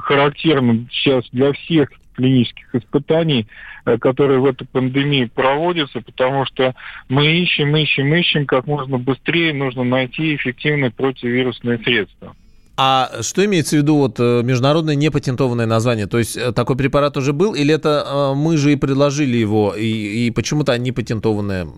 характерно 0.00 0.86
сейчас 0.92 1.24
для 1.32 1.52
всех 1.52 1.90
клинических 2.14 2.74
испытаний, 2.74 3.46
э, 3.84 3.98
которые 3.98 4.40
в 4.40 4.46
эту 4.46 4.64
пандемию 4.64 5.28
проводятся, 5.28 6.00
потому 6.00 6.46
что 6.46 6.74
мы 7.08 7.26
ищем, 7.26 7.76
ищем, 7.76 8.14
ищем, 8.14 8.46
как 8.46 8.66
можно 8.66 8.98
быстрее 8.98 9.52
нужно 9.52 9.84
найти 9.84 10.34
эффективные 10.34 10.90
противовирусные 10.90 11.78
средства. 11.78 12.34
А 12.76 13.22
что 13.22 13.44
имеется 13.44 13.76
в 13.76 13.78
виду 13.78 13.98
вот 13.98 14.18
э, 14.18 14.42
международное 14.42 14.96
непатентованное 14.96 15.66
название? 15.66 16.08
То 16.08 16.18
есть 16.18 16.36
э, 16.36 16.50
такой 16.52 16.76
препарат 16.76 17.16
уже 17.16 17.32
был, 17.32 17.54
или 17.54 17.72
это 17.72 18.04
э, 18.04 18.34
мы 18.34 18.56
же 18.56 18.72
и 18.72 18.76
предложили 18.76 19.36
его, 19.36 19.74
и, 19.76 20.26
и 20.26 20.30
почему-то 20.32 20.72
они 20.72 20.90
патентованные? 20.90 21.68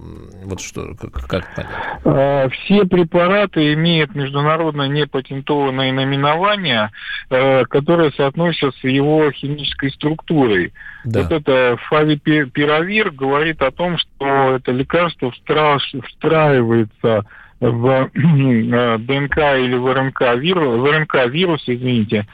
Вот 0.44 0.60
что, 0.60 0.94
как, 0.98 1.12
как 1.12 1.54
понять? 1.54 1.70
А, 2.04 2.48
все 2.48 2.86
препараты 2.86 3.74
имеют 3.74 4.14
международное 4.14 4.88
непатентованное 4.88 5.92
наименование, 5.92 6.90
которое 7.28 8.10
соотносится 8.12 8.72
с 8.80 8.84
его 8.84 9.30
химической 9.32 9.90
структурой. 9.90 10.72
Да. 11.04 11.22
Вот 11.22 11.32
это 11.32 11.76
фавипиравир 11.88 13.10
говорит 13.10 13.60
о 13.60 13.70
том, 13.70 13.98
что 13.98 14.56
это 14.56 14.72
лекарство 14.72 15.30
встраивается 15.30 17.26
в 17.60 18.10
э, 18.14 18.98
ДНК 18.98 19.38
или 19.58 19.76
в 19.76 19.92
РНК 19.92 20.36
вирус, 20.38 20.80
в 20.80 20.84
РНК 20.84 21.26
вирус, 21.30 21.62
извините, 21.66 22.26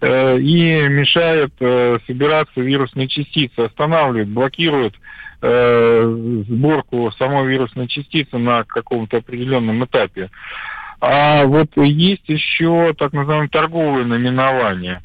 э, 0.00 0.38
и 0.38 0.88
мешает 0.88 1.52
э, 1.60 1.98
собираться 2.06 2.60
вирусные 2.60 3.08
частицы, 3.08 3.60
останавливает, 3.60 4.28
блокирует 4.28 4.94
сборку 5.42 7.10
самой 7.12 7.46
вирусной 7.46 7.88
частицы 7.88 8.36
на 8.36 8.62
каком-то 8.64 9.16
определенном 9.16 9.82
этапе. 9.82 10.28
А 11.00 11.46
вот 11.46 11.70
есть 11.76 12.28
еще 12.28 12.92
так 12.92 13.14
называемое 13.14 13.48
торговое 13.48 14.04
наименование. 14.04 15.00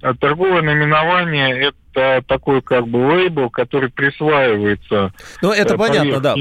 А 0.00 0.14
торговое 0.14 0.62
наименование– 0.62 1.72
это 1.94 2.24
такой 2.28 2.62
как 2.62 2.86
бы 2.86 2.98
лейбл, 2.98 3.50
который 3.50 3.90
присваивается. 3.90 5.12
Ну, 5.42 5.50
это 5.50 5.76
понятно, 5.76 6.20
да. 6.20 6.34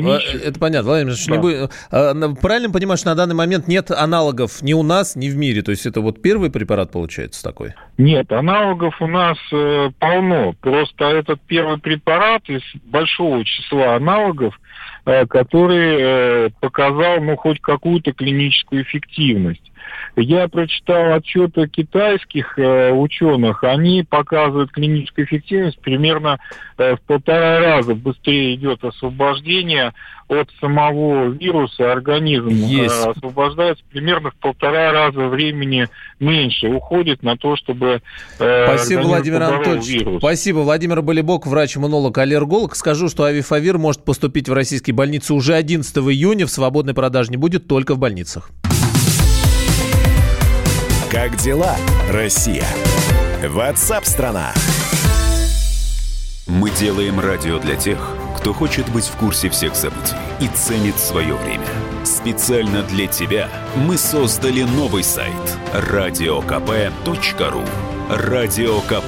Это 0.43 0.59
понятно, 0.59 0.89
Владимир 0.89 1.13
да. 1.15 1.35
не 1.35 1.41
будет... 1.41 1.71
А, 1.89 2.13
правильно 2.39 2.69
понимаешь, 2.69 3.03
на 3.03 3.15
данный 3.15 3.33
момент 3.33 3.67
нет 3.67 3.89
аналогов 3.89 4.61
ни 4.61 4.73
у 4.73 4.83
нас, 4.83 5.15
ни 5.15 5.29
в 5.29 5.35
мире. 5.35 5.63
То 5.63 5.71
есть 5.71 5.87
это 5.87 6.01
вот 6.01 6.21
первый 6.21 6.51
препарат 6.51 6.91
получается 6.91 7.43
такой? 7.43 7.73
Нет, 7.97 8.31
аналогов 8.31 9.01
у 9.01 9.07
нас 9.07 9.37
э, 9.51 9.89
полно. 9.97 10.53
Просто 10.61 11.05
этот 11.05 11.41
первый 11.47 11.79
препарат 11.79 12.47
из 12.47 12.61
большого 12.83 13.43
числа 13.43 13.95
аналогов, 13.95 14.59
э, 15.05 15.25
который 15.25 15.97
э, 15.99 16.49
показал, 16.59 17.19
ну, 17.21 17.35
хоть 17.35 17.59
какую-то 17.61 18.13
клиническую 18.13 18.83
эффективность. 18.83 19.71
Я 20.15 20.47
прочитал 20.47 21.13
отчеты 21.13 21.67
китайских 21.67 22.57
э, 22.57 22.91
ученых, 22.91 23.63
они 23.63 24.03
показывают 24.03 24.71
клиническую 24.71 25.25
эффективность 25.25 25.79
примерно 25.79 26.39
э, 26.77 26.95
в 26.95 27.01
полтора 27.01 27.59
раза 27.59 27.95
быстрее 27.95 28.55
идет 28.55 28.83
освобождение 28.83 29.93
от 30.29 30.49
самого 30.59 31.29
вируса, 31.29 31.91
организм 31.91 32.49
э, 32.49 32.85
освобождается 32.85 33.83
примерно 33.89 34.31
в 34.31 34.35
полтора 34.35 34.91
раза 34.91 35.27
времени 35.27 35.87
меньше, 36.19 36.67
уходит 36.67 37.23
на 37.23 37.37
то, 37.37 37.55
чтобы 37.55 38.01
э, 38.39 38.65
Спасибо, 38.65 39.01
Владимир 39.01 39.43
Анатольевич. 39.43 39.87
Вирус. 39.87 40.19
Спасибо. 40.19 40.59
Владимир 40.59 41.01
Болебок, 41.01 41.47
врач-иммунолог, 41.47 42.17
аллерголог. 42.17 42.75
Скажу, 42.75 43.07
что 43.07 43.23
авифавир 43.23 43.77
может 43.77 44.03
поступить 44.03 44.49
в 44.49 44.53
российские 44.53 44.95
больницы 44.95 45.33
уже 45.33 45.53
11 45.53 45.95
июня. 45.97 46.45
В 46.45 46.51
свободной 46.51 46.93
продаже 46.93 47.31
не 47.31 47.37
будет, 47.37 47.67
только 47.67 47.95
в 47.95 47.99
больницах. 47.99 48.51
Как 51.11 51.37
дела, 51.37 51.75
Россия? 52.09 52.65
Ватсап-страна! 53.41 54.51
Мы 56.47 56.69
делаем 56.71 57.21
радио 57.21 57.59
для 57.59 57.77
тех, 57.77 57.97
кто 58.35 58.53
хочет 58.53 58.89
быть 58.91 59.05
в 59.05 59.15
курсе 59.15 59.49
всех 59.49 59.77
событий 59.77 60.17
и 60.41 60.49
ценит 60.49 60.99
свое 60.99 61.35
время. 61.35 61.65
Специально 62.03 62.83
для 62.83 63.07
тебя 63.07 63.47
мы 63.77 63.97
создали 63.97 64.63
новый 64.63 65.03
сайт 65.05 65.31
радиокп.ру 65.73 67.63
радиокп.ру 68.09 69.07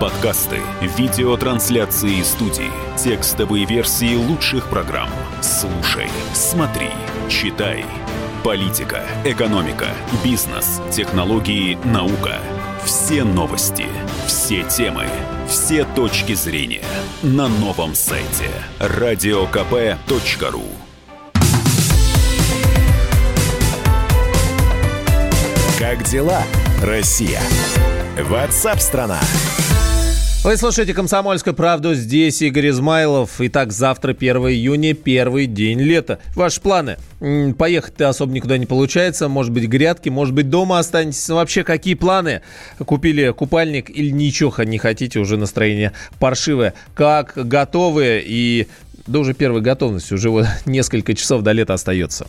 Подкасты, 0.00 0.60
видеотрансляции 0.96 2.22
студии, 2.22 2.70
текстовые 2.96 3.66
версии 3.66 4.16
лучших 4.16 4.70
программ. 4.70 5.10
Слушай, 5.42 6.08
смотри, 6.32 6.88
читай– 7.28 7.84
Политика, 8.44 9.02
экономика, 9.24 9.88
бизнес, 10.22 10.80
технологии, 10.92 11.76
наука. 11.84 12.36
Все 12.84 13.24
новости, 13.24 13.86
все 14.26 14.62
темы, 14.62 15.06
все 15.48 15.84
точки 15.84 16.34
зрения 16.34 16.84
на 17.22 17.48
новом 17.48 17.94
сайте 17.96 18.48
радиокп.ру. 18.78 20.62
Как 25.78 26.04
дела, 26.04 26.42
Россия? 26.82 27.40
Ватсап-страна! 28.16 29.20
Вы 30.44 30.56
слушаете 30.56 30.94
«Комсомольскую 30.94 31.52
правду». 31.52 31.94
Здесь 31.94 32.40
Игорь 32.42 32.68
Измайлов. 32.68 33.40
Итак, 33.40 33.72
завтра 33.72 34.12
1 34.12 34.36
июня, 34.36 34.94
первый 34.94 35.46
день 35.46 35.80
лета. 35.80 36.20
Ваши 36.36 36.60
планы? 36.60 36.96
Поехать-то 37.58 38.08
особо 38.08 38.32
никуда 38.32 38.56
не 38.56 38.64
получается. 38.64 39.28
Может 39.28 39.52
быть, 39.52 39.64
грядки, 39.64 40.10
может 40.10 40.34
быть, 40.34 40.48
дома 40.48 40.78
останетесь. 40.78 41.28
Но 41.28 41.34
вообще, 41.34 41.64
какие 41.64 41.94
планы? 41.94 42.42
Купили 42.78 43.30
купальник 43.32 43.90
или 43.90 44.10
ничего 44.10 44.54
не 44.62 44.78
хотите? 44.78 45.18
Уже 45.18 45.36
настроение 45.36 45.92
паршивое. 46.20 46.72
Как 46.94 47.32
готовы? 47.34 48.22
И 48.24 48.68
да 49.08 49.18
уже 49.18 49.34
первой 49.34 49.60
готовности. 49.60 50.14
Уже 50.14 50.30
вот 50.30 50.46
несколько 50.66 51.14
часов 51.14 51.42
до 51.42 51.50
лета 51.50 51.74
остается. 51.74 52.28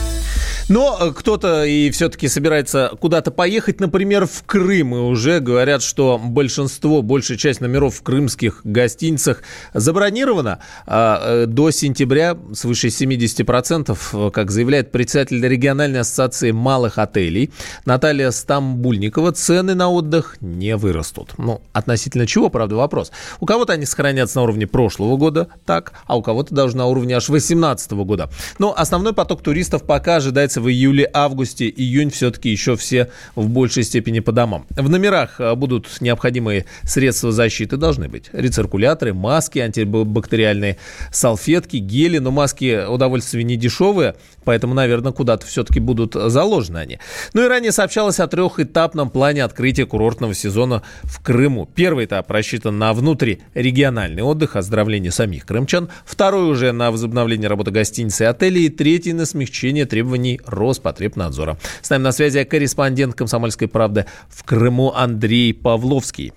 Но 0.71 0.97
э, 0.97 1.11
кто-то 1.11 1.65
и 1.65 1.91
все-таки 1.91 2.29
собирается 2.29 2.93
куда-то 3.01 3.29
поехать, 3.29 3.81
например, 3.81 4.25
в 4.25 4.43
Крым. 4.45 4.95
И 4.95 4.99
уже 4.99 5.41
говорят, 5.41 5.83
что 5.83 6.17
большинство, 6.17 7.01
большая 7.01 7.37
часть 7.37 7.59
номеров 7.59 7.95
в 7.95 8.03
крымских 8.03 8.61
гостиницах 8.63 9.43
забронирована 9.73 10.59
а, 10.85 11.43
э, 11.43 11.45
до 11.45 11.71
сентября 11.71 12.37
свыше 12.53 12.87
70%, 12.87 13.97
э, 14.13 14.31
как 14.31 14.49
заявляет 14.49 14.93
председатель 14.93 15.45
региональной 15.45 15.99
ассоциации 15.99 16.51
малых 16.51 16.97
отелей 16.99 17.51
Наталья 17.83 18.31
Стамбульникова. 18.31 19.33
Цены 19.33 19.75
на 19.75 19.89
отдых 19.89 20.37
не 20.39 20.77
вырастут. 20.77 21.33
Ну, 21.37 21.61
относительно 21.73 22.25
чего, 22.25 22.49
правда, 22.49 22.77
вопрос. 22.77 23.11
У 23.41 23.45
кого-то 23.45 23.73
они 23.73 23.85
сохранятся 23.85 24.37
на 24.37 24.43
уровне 24.43 24.67
прошлого 24.67 25.17
года, 25.17 25.49
так, 25.65 25.91
а 26.05 26.15
у 26.15 26.21
кого-то 26.21 26.55
даже 26.55 26.77
на 26.77 26.85
уровне 26.85 27.17
аж 27.17 27.25
2018 27.25 27.91
года. 27.91 28.29
Но 28.57 28.73
основной 28.73 29.11
поток 29.11 29.43
туристов 29.43 29.83
пока 29.83 30.15
ожидается 30.15 30.60
в 30.61 30.69
июле, 30.69 31.09
августе, 31.13 31.69
июнь 31.69 32.11
все-таки 32.11 32.49
еще 32.49 32.75
все 32.75 33.09
в 33.35 33.49
большей 33.49 33.83
степени 33.83 34.19
по 34.19 34.31
домам. 34.31 34.65
В 34.69 34.89
номерах 34.89 35.39
а, 35.39 35.55
будут 35.55 36.01
необходимые 36.01 36.65
средства 36.83 37.31
защиты, 37.31 37.77
должны 37.77 38.07
быть 38.07 38.29
рециркуляторы, 38.31 39.13
маски, 39.13 39.59
антибактериальные 39.59 40.77
салфетки, 41.11 41.77
гели, 41.77 42.19
но 42.19 42.31
маски 42.31 42.85
удовольствие 42.87 43.43
не 43.43 43.55
дешевые, 43.55 44.15
поэтому, 44.43 44.73
наверное, 44.73 45.11
куда-то 45.11 45.45
все-таки 45.45 45.79
будут 45.79 46.13
заложены 46.13 46.77
они. 46.77 46.99
Ну 47.33 47.43
и 47.43 47.47
ранее 47.47 47.71
сообщалось 47.71 48.19
о 48.19 48.27
трехэтапном 48.27 49.09
плане 49.09 49.43
открытия 49.43 49.85
курортного 49.85 50.33
сезона 50.33 50.83
в 51.03 51.21
Крыму. 51.21 51.69
Первый 51.73 52.05
этап 52.05 52.29
рассчитан 52.29 52.77
на 52.77 52.93
внутрирегиональный 52.93 54.23
отдых, 54.23 54.55
оздоровление 54.55 55.11
самих 55.11 55.45
крымчан, 55.45 55.89
второй 56.05 56.49
уже 56.49 56.71
на 56.71 56.91
возобновление 56.91 57.47
работы 57.47 57.71
гостиниц 57.71 58.21
и 58.21 58.25
отелей, 58.25 58.65
и 58.65 58.69
третий 58.69 59.13
на 59.13 59.25
смягчение 59.25 59.85
требований 59.85 60.40
Роспотребнадзора. 60.45 61.57
С 61.81 61.89
нами 61.89 62.03
на 62.03 62.11
связи 62.11 62.43
корреспондент 62.43 63.15
«Комсомольской 63.15 63.67
правды» 63.67 64.05
в 64.29 64.43
Крыму 64.43 64.93
Андрей 64.93 65.53
Павловский. 65.53 66.33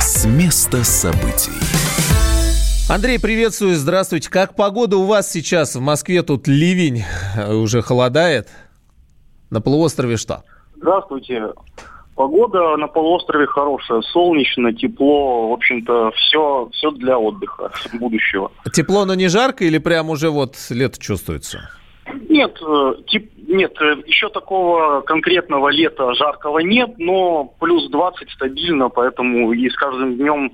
С 0.00 0.24
места 0.24 0.84
событий. 0.84 1.52
Андрей, 2.88 3.18
приветствую, 3.18 3.76
здравствуйте. 3.76 4.28
Как 4.28 4.54
погода 4.54 4.98
у 4.98 5.06
вас 5.06 5.30
сейчас? 5.30 5.74
В 5.74 5.80
Москве 5.80 6.22
тут 6.22 6.46
ливень, 6.46 7.04
уже 7.48 7.80
холодает. 7.80 8.48
На 9.50 9.60
полуострове 9.60 10.16
что? 10.16 10.44
Здравствуйте. 10.76 11.52
Погода 12.14 12.76
на 12.76 12.86
полуострове 12.86 13.46
хорошая, 13.46 14.00
солнечно, 14.02 14.72
тепло, 14.72 15.48
в 15.48 15.52
общем-то, 15.54 16.12
все, 16.12 16.68
все 16.72 16.90
для 16.92 17.18
отдыха 17.18 17.72
будущего. 17.94 18.52
Тепло, 18.72 19.04
но 19.04 19.14
не 19.14 19.28
жарко 19.28 19.64
или 19.64 19.78
прям 19.78 20.10
уже 20.10 20.30
вот 20.30 20.54
лето 20.70 21.00
чувствуется? 21.00 21.70
Нет, 22.28 22.56
э, 22.60 22.94
тип, 23.08 23.32
нет, 23.48 23.72
э, 23.80 23.96
еще 24.06 24.28
такого 24.28 25.00
конкретного 25.00 25.70
лета 25.70 26.14
жаркого 26.14 26.60
нет, 26.60 26.94
но 26.98 27.52
плюс 27.58 27.90
20 27.90 28.30
стабильно, 28.30 28.90
поэтому 28.90 29.52
и 29.52 29.68
с 29.68 29.74
каждым 29.74 30.16
днем 30.16 30.52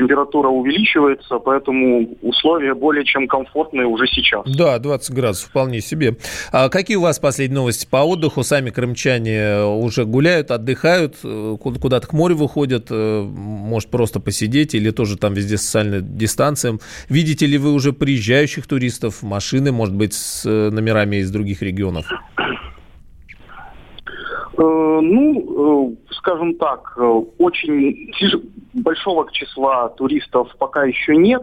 температура 0.00 0.48
увеличивается, 0.48 1.38
поэтому 1.38 2.16
условия 2.22 2.74
более 2.74 3.04
чем 3.04 3.28
комфортные 3.28 3.86
уже 3.86 4.06
сейчас. 4.06 4.42
Да, 4.46 4.78
20 4.78 5.14
градусов 5.14 5.50
вполне 5.50 5.80
себе. 5.80 6.16
А 6.52 6.68
какие 6.68 6.96
у 6.96 7.02
вас 7.02 7.18
последние 7.18 7.58
новости 7.60 7.86
по 7.88 7.98
отдыху? 7.98 8.42
Сами 8.42 8.70
крымчане 8.70 9.64
уже 9.64 10.06
гуляют, 10.06 10.50
отдыхают, 10.50 11.16
э, 11.22 11.56
куда-то 11.60 12.06
к 12.06 12.12
морю 12.12 12.36
выходят, 12.36 12.86
э, 12.90 13.22
может 13.22 13.90
просто 13.90 14.20
посидеть 14.20 14.74
или 14.74 14.90
тоже 14.90 15.18
там 15.18 15.34
везде 15.34 15.58
социальная 15.58 16.00
дистанция. 16.00 16.78
Видите 17.08 17.46
ли 17.46 17.58
вы 17.58 17.72
уже 17.72 17.92
приезжающих 17.92 18.66
туристов, 18.66 19.22
машины, 19.22 19.72
может 19.72 19.94
быть, 19.94 20.14
с 20.14 20.46
э, 20.46 20.70
номерами 20.70 21.16
из 21.16 21.30
других 21.30 21.62
регионов? 21.62 22.06
Ну, 24.56 25.96
скажем 26.20 26.54
так, 26.54 26.96
очень 27.38 28.12
большого 28.74 29.26
числа 29.32 29.88
туристов 29.88 30.54
пока 30.58 30.84
еще 30.84 31.16
нет. 31.16 31.42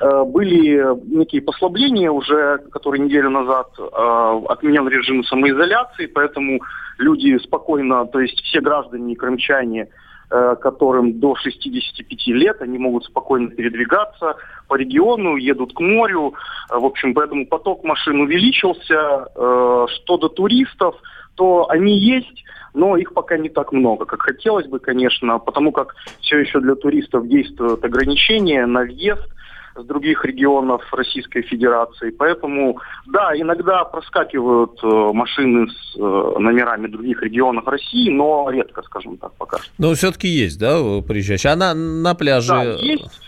Были 0.00 0.82
некие 1.14 1.40
послабления 1.42 2.10
уже, 2.10 2.58
которые 2.72 3.04
неделю 3.04 3.30
назад 3.30 3.68
отменен 3.78 4.88
режим 4.88 5.22
самоизоляции, 5.24 6.06
поэтому 6.06 6.60
люди 6.98 7.38
спокойно, 7.38 8.06
то 8.06 8.20
есть 8.20 8.40
все 8.42 8.60
граждане 8.60 9.16
крымчане, 9.16 9.88
которым 10.28 11.20
до 11.20 11.36
65 11.36 12.26
лет, 12.28 12.60
они 12.60 12.78
могут 12.78 13.04
спокойно 13.04 13.48
передвигаться 13.48 14.36
по 14.66 14.74
региону, 14.76 15.36
едут 15.36 15.72
к 15.72 15.80
морю. 15.80 16.34
В 16.70 16.84
общем, 16.84 17.14
поэтому 17.14 17.46
поток 17.46 17.84
машин 17.84 18.20
увеличился. 18.20 19.28
Что 19.34 20.16
до 20.18 20.28
туристов, 20.28 20.96
то 21.36 21.68
они 21.70 21.96
есть, 21.98 22.44
но 22.76 22.96
их 22.96 23.12
пока 23.14 23.36
не 23.38 23.48
так 23.48 23.72
много, 23.72 24.04
как 24.04 24.22
хотелось 24.22 24.66
бы, 24.66 24.78
конечно, 24.78 25.38
потому 25.38 25.72
как 25.72 25.96
все 26.20 26.38
еще 26.38 26.60
для 26.60 26.74
туристов 26.74 27.26
действуют 27.26 27.84
ограничения 27.84 28.66
на 28.66 28.82
въезд 28.82 29.26
с 29.74 29.84
других 29.84 30.24
регионов 30.24 30.82
Российской 30.92 31.42
Федерации. 31.42 32.10
Поэтому, 32.10 32.78
да, 33.06 33.32
иногда 33.34 33.84
проскакивают 33.84 34.78
э, 34.82 34.86
машины 35.12 35.68
с 35.68 35.96
э, 35.96 36.00
номерами 36.00 36.86
других 36.86 37.22
регионов 37.22 37.66
России, 37.66 38.10
но 38.10 38.48
редко, 38.50 38.82
скажем 38.82 39.18
так, 39.18 39.32
пока 39.36 39.58
что. 39.58 39.70
Но 39.78 39.92
все-таки 39.94 40.28
есть, 40.28 40.58
да, 40.58 40.78
приезжающие? 41.06 41.52
А 41.52 41.56
на, 41.56 41.74
на 41.74 42.14
пляже... 42.14 42.52
Да, 42.52 42.62
есть. 42.62 43.20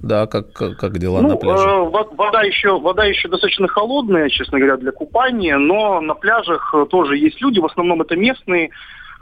Да, 0.00 0.26
как, 0.26 0.52
как, 0.52 0.76
как 0.76 0.98
дела 0.98 1.22
ну, 1.22 1.28
на 1.30 1.36
пляже? 1.36 1.68
Э, 1.68 1.88
вода, 2.16 2.42
еще, 2.42 2.78
вода 2.78 3.04
еще 3.04 3.28
достаточно 3.28 3.66
холодная, 3.66 4.28
честно 4.28 4.58
говоря, 4.58 4.76
для 4.76 4.92
купания, 4.92 5.56
но 5.56 6.00
на 6.00 6.14
пляжах 6.14 6.74
э, 6.74 6.86
тоже 6.90 7.16
есть 7.16 7.40
люди, 7.40 7.60
в 7.60 7.64
основном 7.64 8.02
это 8.02 8.14
местные, 8.14 8.66
э, 8.66 8.68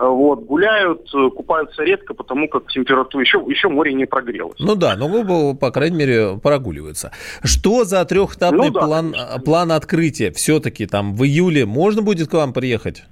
вот, 0.05 0.41
гуляют, 0.41 1.09
э, 1.15 1.31
купаются 1.31 1.85
редко, 1.85 2.13
потому 2.13 2.49
как 2.49 2.67
температура 2.73 3.23
еще, 3.23 3.43
еще 3.47 3.69
море 3.69 3.95
не 3.95 4.05
прогрелось. 4.05 4.59
Ну 4.59 4.75
да, 4.75 4.97
но, 4.97 5.55
по 5.55 5.71
крайней 5.71 5.97
мере, 5.97 6.41
прогуливаются. 6.43 7.13
Что 7.45 7.85
за 7.85 8.05
трехэтапный 8.05 8.67
ну, 8.69 8.73
да, 8.73 8.81
план, 8.81 9.15
план 9.45 9.73
открытия? 9.73 10.33
Все-таки 10.33 10.87
там 10.87 11.15
в 11.15 11.25
июле 11.25 11.67
можно 11.67 12.03
будет 12.03 12.29
к 12.29 12.35
вам 12.35 12.53
приехать? 12.53 13.05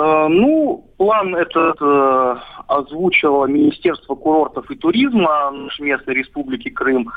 Э, 0.00 0.28
ну, 0.28 0.84
план 0.96 1.34
этот 1.34 1.76
э, 1.80 2.36
озвучило 2.68 3.44
Министерство 3.46 4.14
курортов 4.14 4.70
и 4.70 4.76
туризма 4.76 5.50
нашей 5.50 5.82
местной 5.82 6.14
республики 6.14 6.70
Крым. 6.70 7.10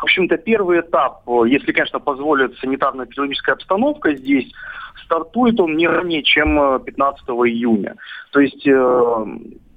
В 0.00 0.04
общем-то, 0.04 0.36
первый 0.38 0.80
этап, 0.80 1.22
если, 1.46 1.72
конечно, 1.72 2.00
позволит 2.00 2.58
санитарно-эпидемическая 2.58 3.54
обстановка 3.54 4.14
здесь, 4.16 4.52
стартует 5.04 5.60
он 5.60 5.76
не 5.76 5.86
ранее, 5.86 6.22
чем 6.22 6.80
15 6.82 7.24
э, 7.28 7.32
июня. 7.32 7.94
То 8.32 8.40
есть 8.40 8.66
э, 8.66 9.26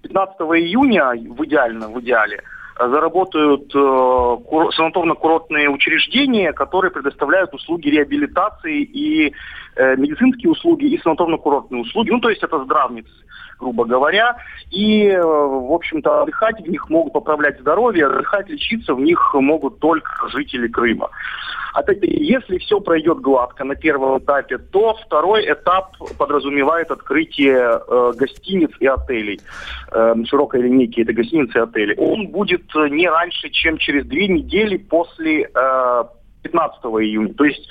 15 0.02 0.40
июня, 0.40 1.12
в 1.12 1.46
идеально, 1.46 1.90
в 1.90 2.02
идеале, 2.02 2.42
заработают 2.80 3.74
э, 3.74 3.78
санаторно-курортные 3.78 5.68
учреждения, 5.70 6.54
которые 6.54 6.92
предоставляют 6.92 7.54
услуги 7.54 7.90
реабилитации 7.90 8.84
и 8.84 9.34
э, 9.76 9.96
медицинские 9.96 10.52
услуги, 10.52 10.86
и 10.86 11.00
санаторно-курортные 11.00 11.82
услуги. 11.82 12.12
Ну, 12.12 12.20
то 12.20 12.30
есть 12.30 12.44
это 12.44 12.64
здравницы, 12.64 13.10
грубо 13.60 13.86
говоря. 13.86 14.38
И, 14.72 15.08
э, 15.08 15.22
в 15.22 15.74
общем-то, 15.74 16.24
отдыхать 16.24 16.60
в 16.60 16.70
них 16.70 16.90
могут 16.90 17.14
поправлять 17.14 17.60
здоровье, 17.60 18.08
отдыхать, 18.08 18.50
лечиться 18.50 18.94
в 18.94 19.00
них 19.00 19.34
могут 19.34 19.80
только 19.80 20.30
жители 20.30 20.68
Крыма. 20.68 21.10
Опять-таки, 21.74 22.24
если 22.24 22.58
все 22.58 22.80
пройдет 22.80 23.20
гладко 23.20 23.64
на 23.64 23.76
первом 23.76 24.18
этапе, 24.18 24.58
то 24.58 24.96
второй 25.06 25.46
этап 25.46 25.96
подразумевает 26.18 26.90
открытие 26.90 27.58
э, 27.58 28.14
гостиниц 28.16 28.72
и 28.80 28.88
отелей. 28.88 29.40
Э, 29.92 30.16
широкой 30.26 30.62
линейки 30.62 31.02
это 31.02 31.14
гостиницы 31.14 31.60
и 31.60 31.62
отели. 31.62 31.96
Он 31.98 32.28
будет 32.28 32.64
не 32.90 33.08
раньше, 33.08 33.50
чем 33.50 33.78
через 33.78 34.06
две 34.06 34.28
недели 34.28 34.78
после 34.78 35.44
э, 35.44 36.04
15 36.44 36.84
июня. 36.84 37.34
То 37.34 37.46
есть, 37.46 37.68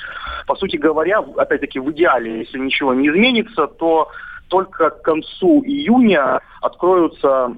по 0.46 0.54
сути 0.54 0.76
говоря, 0.76 1.18
опять-таки 1.36 1.80
в 1.80 1.90
идеале, 1.90 2.40
если 2.40 2.58
ничего 2.58 2.94
не 2.94 3.08
изменится, 3.08 3.66
то 3.66 4.08
только 4.48 4.90
к 4.90 5.02
концу 5.02 5.62
июня 5.64 6.40
откроются 6.60 7.52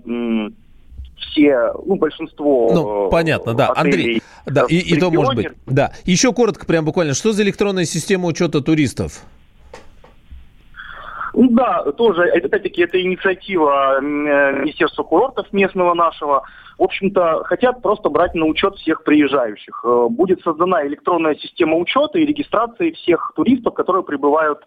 все, 1.18 1.72
ну, 1.84 1.96
большинство 1.96 2.70
Ну, 2.72 3.06
э, 3.06 3.10
понятно, 3.10 3.54
да. 3.54 3.72
Андрей, 3.74 4.22
да, 4.46 4.64
и, 4.68 4.76
и 4.76 4.98
то 4.98 5.10
может 5.10 5.34
быть. 5.34 5.48
Да. 5.66 5.92
Еще 6.04 6.32
коротко, 6.32 6.64
прям 6.66 6.84
буквально, 6.84 7.14
что 7.14 7.32
за 7.32 7.42
электронная 7.42 7.84
система 7.84 8.28
учета 8.28 8.60
туристов? 8.60 9.24
Ну 11.34 11.50
да, 11.50 11.84
тоже, 11.92 12.24
опять-таки, 12.30 12.82
это 12.82 13.00
инициатива 13.00 13.98
э, 13.98 14.00
Министерства 14.00 15.02
курортов 15.02 15.52
местного 15.52 15.94
нашего. 15.94 16.42
В 16.78 16.82
общем-то, 16.82 17.44
хотят 17.44 17.82
просто 17.82 18.08
брать 18.08 18.34
на 18.34 18.46
учет 18.46 18.74
всех 18.76 19.04
приезжающих. 19.04 19.84
Э, 19.84 20.06
будет 20.10 20.40
создана 20.42 20.86
электронная 20.86 21.36
система 21.36 21.76
учета 21.76 22.18
и 22.18 22.26
регистрации 22.26 22.92
всех 22.92 23.32
туристов, 23.36 23.74
которые 23.74 24.02
прибывают 24.02 24.58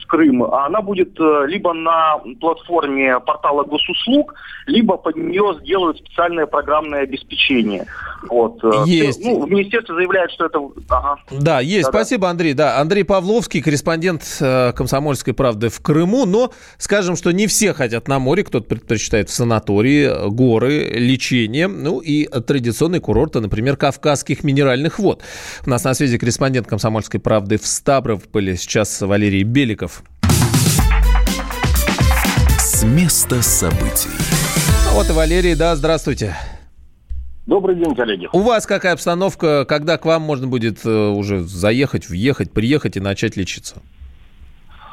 с 0.00 0.06
Крыма. 0.06 0.48
А 0.52 0.66
она 0.66 0.80
будет 0.82 1.18
э, 1.18 1.46
либо 1.46 1.72
на 1.72 2.18
платформе 2.40 3.18
портала 3.20 3.64
госуслуг, 3.64 4.34
либо 4.66 4.96
под 4.96 5.16
нее 5.16 5.56
сделают 5.62 5.98
специальное 5.98 6.46
программное 6.46 7.02
обеспечение. 7.02 7.86
Вот. 8.28 8.62
Э, 8.62 8.84
есть. 8.86 9.24
Ну, 9.24 9.46
министерство 9.46 9.94
заявляет, 9.94 10.30
что 10.32 10.46
это... 10.46 10.60
Ага. 10.88 11.16
Да, 11.30 11.60
есть. 11.60 11.86
Да-да. 11.86 11.98
Спасибо, 11.98 12.28
Андрей. 12.28 12.54
Да, 12.54 12.78
Андрей 12.78 13.04
Павловский, 13.04 13.62
корреспондент 13.62 14.22
э, 14.40 14.72
«Комсомольской 14.72 15.34
правды» 15.34 15.68
в 15.68 15.80
Крыму. 15.80 16.26
Но 16.26 16.52
скажем, 16.78 17.16
что 17.16 17.30
не 17.30 17.46
все 17.46 17.72
хотят 17.72 18.08
на 18.08 18.18
море. 18.18 18.44
Кто-то 18.44 18.66
предпочитает 18.66 19.28
в 19.28 19.32
санатории, 19.32 20.28
горы, 20.28 20.90
лечение. 20.94 21.68
Ну 21.68 22.00
и 22.00 22.26
традиционные 22.26 23.00
курорты, 23.00 23.40
например, 23.40 23.76
Кавказских 23.76 24.44
минеральных 24.44 24.98
вод. 24.98 25.22
У 25.66 25.70
нас 25.70 25.84
на 25.84 25.94
связи 25.94 26.18
корреспондент 26.18 26.66
«Комсомольской 26.66 27.20
правды» 27.20 27.58
в 27.58 27.66
Ставрополе. 27.66 28.56
Сейчас 28.56 29.00
Валерий 29.00 29.42
Беликов 29.42 29.79
Новиков. 29.80 30.02
С 32.58 32.84
места 32.84 33.42
событий. 33.42 34.10
А 34.90 34.94
вот 34.94 35.08
и 35.08 35.12
Валерий, 35.12 35.54
да, 35.54 35.74
здравствуйте. 35.76 36.34
Добрый 37.46 37.74
день, 37.76 37.94
коллеги. 37.94 38.28
У 38.32 38.40
вас 38.40 38.66
какая 38.66 38.92
обстановка, 38.92 39.64
когда 39.64 39.98
к 39.98 40.04
вам 40.04 40.22
можно 40.22 40.46
будет 40.46 40.84
э, 40.84 41.08
уже 41.08 41.40
заехать, 41.40 42.08
въехать, 42.08 42.52
приехать 42.52 42.96
и 42.96 43.00
начать 43.00 43.36
лечиться? 43.36 43.82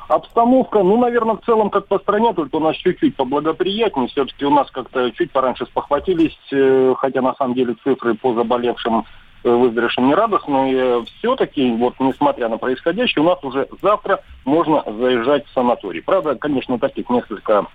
Обстановка, 0.08 0.82
ну, 0.82 0.97
наверное, 0.97 1.36
в 1.36 1.45
целом 1.45 1.69
как 1.69 1.88
по 1.88 2.00
стране, 2.00 2.34
только 2.34 2.56
у 2.56 2.60
нас 2.60 2.78
чуть-чуть 2.78 3.15
поблагоприятнее. 3.15 4.08
Все-таки 4.08 4.45
у 4.45 4.50
нас 4.50 4.71
как-то 4.71 5.12
чуть 5.12 5.32
пораньше 5.32 5.65
спохватились, 5.65 6.38
э, 6.52 6.95
хотя 6.97 7.21
на 7.21 7.36
самом 7.36 7.54
деле 7.54 7.76
цифры 7.84 8.15
по 8.15 8.34
заболевшим 8.34 9.06
Выздоровевшим 9.43 10.10
нерадостные, 10.10 11.06
все-таки, 11.19 11.71
вот 11.71 11.95
несмотря 12.00 12.50
на 12.50 12.58
происходящее, 12.58 13.23
у 13.23 13.28
нас 13.28 13.43
уже 13.43 13.67
завтра 13.82 14.23
можно 14.45 14.84
заезжать 14.86 15.45
в 15.47 15.54
санаторий. 15.54 16.02
Правда, 16.02 16.36
конечно, 16.36 16.80
таких 16.80 17.10
несколько, 17.10 17.65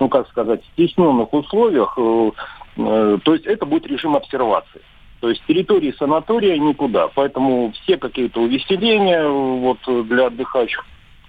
ну 0.00 0.08
как 0.08 0.28
сказать, 0.28 0.62
стесненных 0.72 1.32
условиях, 1.32 1.94
э, 1.98 2.30
э, 2.78 3.18
то 3.22 3.34
есть 3.34 3.46
это 3.46 3.66
будет 3.66 3.86
режим 3.86 4.16
обсервации. 4.16 4.80
То 5.20 5.28
есть 5.28 5.42
территории 5.46 5.94
санатория 5.98 6.58
никуда. 6.58 7.08
Поэтому 7.08 7.72
все 7.72 7.96
какие-то 7.96 8.40
увеселения 8.40 9.26
вот, 9.26 9.78
для 10.06 10.26
отдыхающих, 10.26 10.84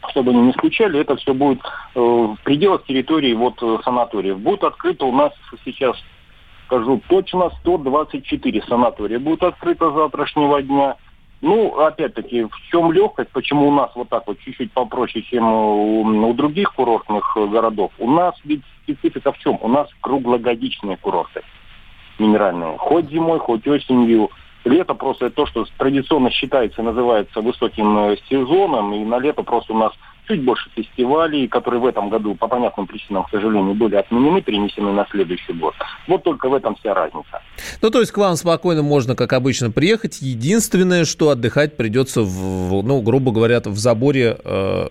чтобы 0.09 0.31
они 0.31 0.41
не 0.41 0.53
скучали, 0.53 0.99
это 0.99 1.15
все 1.17 1.33
будет 1.33 1.61
э, 1.95 1.99
в 1.99 2.37
пределах 2.43 2.85
территории 2.85 3.33
вот, 3.33 3.61
санаториев. 3.83 4.39
Будет 4.39 4.63
открыто 4.63 5.05
у 5.05 5.11
нас 5.11 5.33
сейчас 5.65 5.97
скажу 6.67 7.01
точно, 7.07 7.49
124 7.61 8.63
санатория 8.63 9.19
будут 9.19 9.43
открыты 9.43 9.89
завтрашнего 9.91 10.61
дня. 10.61 10.95
Ну, 11.41 11.79
опять-таки, 11.79 12.43
в 12.43 12.55
чем 12.71 12.91
легкость, 12.91 13.29
почему 13.31 13.67
у 13.67 13.71
нас 13.71 13.91
вот 13.95 14.09
так 14.09 14.25
вот 14.27 14.39
чуть-чуть 14.39 14.71
попроще, 14.71 15.23
чем 15.23 15.45
у, 15.45 16.01
у 16.29 16.33
других 16.33 16.73
курортных 16.73 17.35
городов? 17.35 17.91
У 17.99 18.09
нас 18.09 18.35
ведь 18.43 18.63
специфика 18.83 19.31
в 19.31 19.37
чем? 19.37 19.57
У 19.61 19.67
нас 19.67 19.87
круглогодичные 20.01 20.97
курорты 20.97 21.41
минеральные. 22.19 22.77
Хоть 22.77 23.09
зимой, 23.09 23.39
хоть 23.39 23.67
осенью. 23.67 24.29
Лето 24.65 24.95
просто 24.95 25.29
то, 25.29 25.45
что 25.45 25.65
традиционно 25.77 26.29
считается, 26.29 26.81
называется 26.81 27.39
высоким 27.39 27.97
э, 27.99 28.17
сезоном, 28.29 28.93
и 28.93 28.99
на 29.05 29.17
лето 29.19 29.43
просто 29.43 29.73
у 29.73 29.77
нас 29.77 29.93
чуть 30.27 30.43
больше 30.43 30.69
фестивалей, 30.75 31.47
которые 31.47 31.79
в 31.79 31.85
этом 31.85 32.09
году 32.09 32.35
по 32.35 32.47
понятным 32.47 32.87
причинам, 32.87 33.23
к 33.23 33.29
сожалению, 33.29 33.73
были 33.73 33.95
отменены, 33.95 34.41
перенесены 34.41 34.91
на 34.91 35.05
следующий 35.09 35.53
год. 35.53 35.73
Вот 36.07 36.23
только 36.23 36.49
в 36.49 36.53
этом 36.53 36.75
вся 36.75 36.93
разница. 36.93 37.41
Ну, 37.81 37.89
то 37.89 37.99
есть 37.99 38.11
к 38.11 38.17
вам 38.17 38.35
спокойно 38.35 38.83
можно, 38.83 39.15
как 39.15 39.33
обычно, 39.33 39.71
приехать. 39.71 40.21
Единственное, 40.21 41.05
что 41.05 41.29
отдыхать 41.29 41.77
придется, 41.77 42.21
в, 42.21 42.83
ну, 42.83 43.01
грубо 43.01 43.31
говоря, 43.31 43.59
в 43.59 43.77
заборе 43.77 44.37
э, 44.43 44.87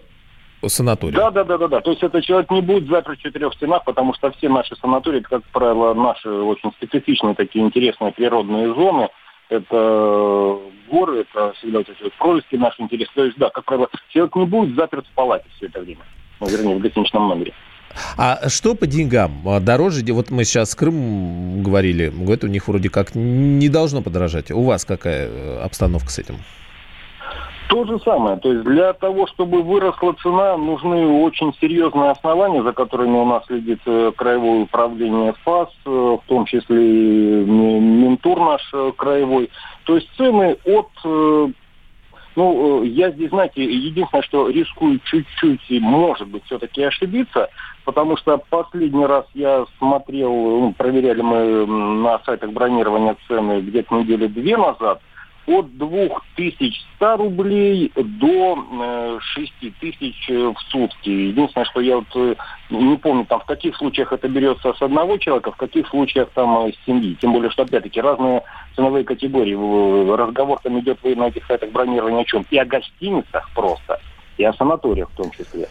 санатория. 0.67 1.17
Да, 1.17 1.31
да, 1.31 1.45
да, 1.45 1.59
да, 1.59 1.69
да. 1.69 1.81
То 1.81 1.91
есть 1.91 2.03
этот 2.03 2.25
человек 2.25 2.51
не 2.51 2.61
будет 2.61 2.89
заперт 2.89 3.19
в 3.19 3.23
четырех 3.23 3.55
стенах, 3.55 3.85
потому 3.85 4.15
что 4.15 4.31
все 4.33 4.49
наши 4.49 4.75
санатории, 4.77 5.21
как 5.21 5.43
правило, 5.53 5.95
наши 5.95 6.29
очень 6.29 6.73
специфичные 6.73 7.35
такие 7.35 7.65
интересные 7.65 8.13
природные 8.13 8.75
зоны. 8.75 9.09
Это 9.49 10.59
горы, 10.91 11.21
это 11.21 11.53
всегда 11.59 11.79
вот 11.79 11.89
эти 11.89 12.03
вот 12.03 12.13
пролески 12.15 12.57
наши 12.57 12.83
интересы. 12.83 13.11
То 13.15 13.25
есть, 13.25 13.39
да, 13.39 13.51
как 13.51 13.65
правило, 13.65 13.89
человек 14.09 14.35
не 14.37 14.47
будет 14.47 14.77
заперт 14.77 15.07
в 15.07 15.15
палате 15.15 15.47
все 15.57 15.67
это 15.67 15.81
время. 15.81 16.03
Ну, 16.41 16.49
вернее, 16.49 16.77
в 16.77 16.81
гостиничном 16.81 17.29
номере. 17.29 17.53
А 18.17 18.49
что 18.49 18.75
по 18.75 18.87
деньгам? 18.87 19.49
А 19.49 19.61
дороже? 19.61 20.05
Вот 20.13 20.31
мы 20.31 20.45
сейчас 20.45 20.75
Крым 20.75 21.63
говорили. 21.63 22.09
Говорят, 22.09 22.45
у 22.45 22.49
них 22.49 22.69
вроде 22.69 22.91
как 22.91 23.15
не 23.15 23.69
должно 23.69 24.03
подорожать. 24.03 24.51
У 24.51 24.63
вас 24.63 24.85
какая 24.85 25.29
э, 25.29 25.59
обстановка 25.61 26.11
с 26.11 26.19
этим? 26.19 26.37
То 27.69 27.85
же 27.85 27.99
самое. 28.01 28.37
То 28.37 28.53
есть 28.53 28.65
для 28.65 28.93
того, 28.93 29.27
чтобы 29.27 29.63
выросла 29.63 30.13
цена, 30.23 30.57
нужны 30.57 31.07
очень 31.07 31.53
серьезные 31.61 32.11
основания, 32.11 32.63
за 32.63 32.73
которыми 32.73 33.17
у 33.17 33.25
нас 33.25 33.45
следит 33.47 33.81
э, 33.87 34.13
краевое 34.17 34.63
управление 34.63 35.35
ФАС, 35.45 35.69
э, 35.85 35.91
в 35.91 36.21
том 36.27 36.45
числе 36.45 37.43
и 37.43 37.45
Минтур 37.45 38.39
наш 38.39 38.63
э, 38.73 38.93
краевой. 38.97 39.51
То 39.85 39.97
есть 39.97 40.09
цены 40.17 40.57
от 40.65 41.53
ну, 42.37 42.83
я 42.83 43.13
здесь, 43.13 43.31
знаете, 43.31 43.65
единственное, 43.65 44.23
что 44.23 44.51
рискую 44.51 45.01
чуть-чуть, 45.05 45.81
может 45.81 46.29
быть, 46.29 46.45
все-таки 46.45 46.83
ошибиться, 46.83 47.49
потому 47.87 48.19
что 48.19 48.37
последний 48.51 49.07
раз 49.07 49.25
я 49.33 49.65
смотрел, 49.79 50.31
ну, 50.31 50.75
проверяли 50.77 51.23
мы 51.23 51.67
на 51.67 52.19
сайтах 52.27 52.51
бронирования 52.51 53.17
цены 53.27 53.63
где-то 53.63 53.95
недели 53.95 54.27
две 54.27 54.59
назад– 54.59 55.01
от 55.47 55.77
2100 55.77 57.17
рублей 57.17 57.93
до 57.95 59.21
6000 59.21 60.31
э, 60.31 60.49
в 60.49 60.61
сутки. 60.71 61.09
Единственное, 61.09 61.65
что 61.67 61.81
я 61.81 61.97
вот 61.97 62.07
э, 62.15 62.35
не 62.71 62.97
помню, 62.97 63.25
там 63.27 63.41
в 63.41 63.45
каких 63.45 63.77
случаях 63.77 64.13
это 64.13 64.29
берется 64.29 64.73
с 64.73 64.83
одного 64.83 65.19
человека, 65.19 65.53
в 65.53 65.57
каких 65.57 65.87
случаях 65.89 66.31
там 66.35 66.67
э, 66.67 66.73
с 66.73 66.85
семьи. 66.85 67.17
Тем 67.21 67.33
более, 67.33 67.51
что 67.51 67.63
опять-таки 67.63 68.01
разные 68.01 68.43
ценовые 68.75 69.05
категории. 69.05 69.55
Разговор 70.17 70.59
там 70.63 70.79
идет 70.81 70.99
вы 71.03 71.15
на 71.15 71.29
этих 71.29 71.47
сайтах 71.47 71.71
бронирования 71.71 72.23
о 72.23 72.25
чем? 72.25 72.45
И 72.51 72.59
о 72.59 72.65
гостиницах 72.65 73.49
просто, 73.55 74.01
и 74.37 74.45
о 74.45 74.53
санаториях 74.53 75.11
в 75.11 75.17
том 75.17 75.31
числе. 75.31 75.69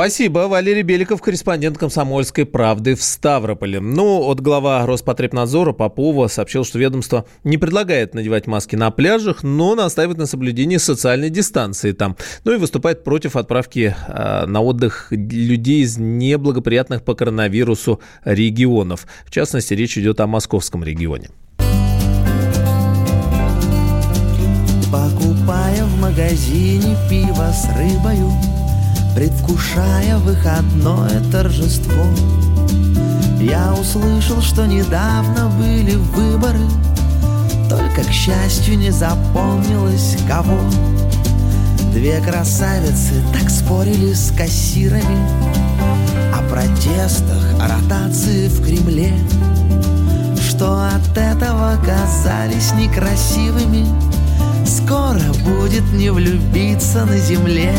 Спасибо. 0.00 0.48
Валерий 0.48 0.80
Беликов, 0.80 1.20
корреспондент 1.20 1.76
«Комсомольской 1.76 2.46
правды» 2.46 2.94
в 2.94 3.02
Ставрополе. 3.02 3.80
Ну, 3.80 4.22
от 4.30 4.40
глава 4.40 4.86
Роспотребнадзора 4.86 5.74
Попова 5.74 6.26
сообщил, 6.28 6.64
что 6.64 6.78
ведомство 6.78 7.26
не 7.44 7.58
предлагает 7.58 8.14
надевать 8.14 8.46
маски 8.46 8.76
на 8.76 8.90
пляжах, 8.90 9.42
но 9.42 9.74
настаивает 9.74 10.16
на 10.16 10.24
соблюдении 10.24 10.78
социальной 10.78 11.28
дистанции 11.28 11.92
там. 11.92 12.16
Ну 12.44 12.54
и 12.54 12.56
выступает 12.56 13.04
против 13.04 13.36
отправки 13.36 13.94
э, 14.08 14.46
на 14.46 14.62
отдых 14.62 15.08
людей 15.10 15.82
из 15.82 15.98
неблагоприятных 15.98 17.02
по 17.02 17.14
коронавирусу 17.14 18.00
регионов. 18.24 19.06
В 19.26 19.30
частности, 19.30 19.74
речь 19.74 19.98
идет 19.98 20.20
о 20.20 20.26
московском 20.26 20.82
регионе. 20.82 21.28
Покупая 24.90 25.84
в 25.84 26.00
магазине 26.00 26.96
пиво 27.10 27.52
с 27.52 27.68
рыбою 27.76 28.30
Предвкушая 29.14 30.18
выходное 30.18 31.20
торжество 31.32 32.04
Я 33.40 33.74
услышал, 33.74 34.40
что 34.40 34.66
недавно 34.66 35.48
были 35.48 35.96
выборы 35.96 36.60
Только, 37.68 38.04
к 38.08 38.12
счастью, 38.12 38.78
не 38.78 38.90
запомнилось 38.90 40.16
кого. 40.28 40.60
Две 41.92 42.20
красавицы 42.20 43.14
так 43.32 43.50
спорили 43.50 44.12
с 44.12 44.30
кассирами 44.30 45.18
О 46.32 46.48
протестах, 46.48 47.42
о 47.60 47.66
ротации 47.66 48.46
в 48.46 48.64
Кремле 48.64 49.12
Что 50.40 50.86
от 50.86 51.18
этого 51.18 51.76
казались 51.84 52.72
некрасивыми. 52.74 53.86
Скоро 54.64 55.20
будет 55.44 55.84
не 55.92 56.10
влюбиться 56.10 57.04
на 57.04 57.18
земле 57.18 57.74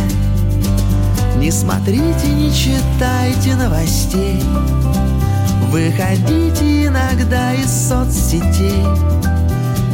не 1.41 1.49
смотрите, 1.49 2.27
не 2.27 2.53
читайте 2.53 3.55
новостей. 3.55 4.43
Выходите 5.71 6.85
иногда 6.85 7.55
из 7.55 7.89
соцсетей. 7.89 8.85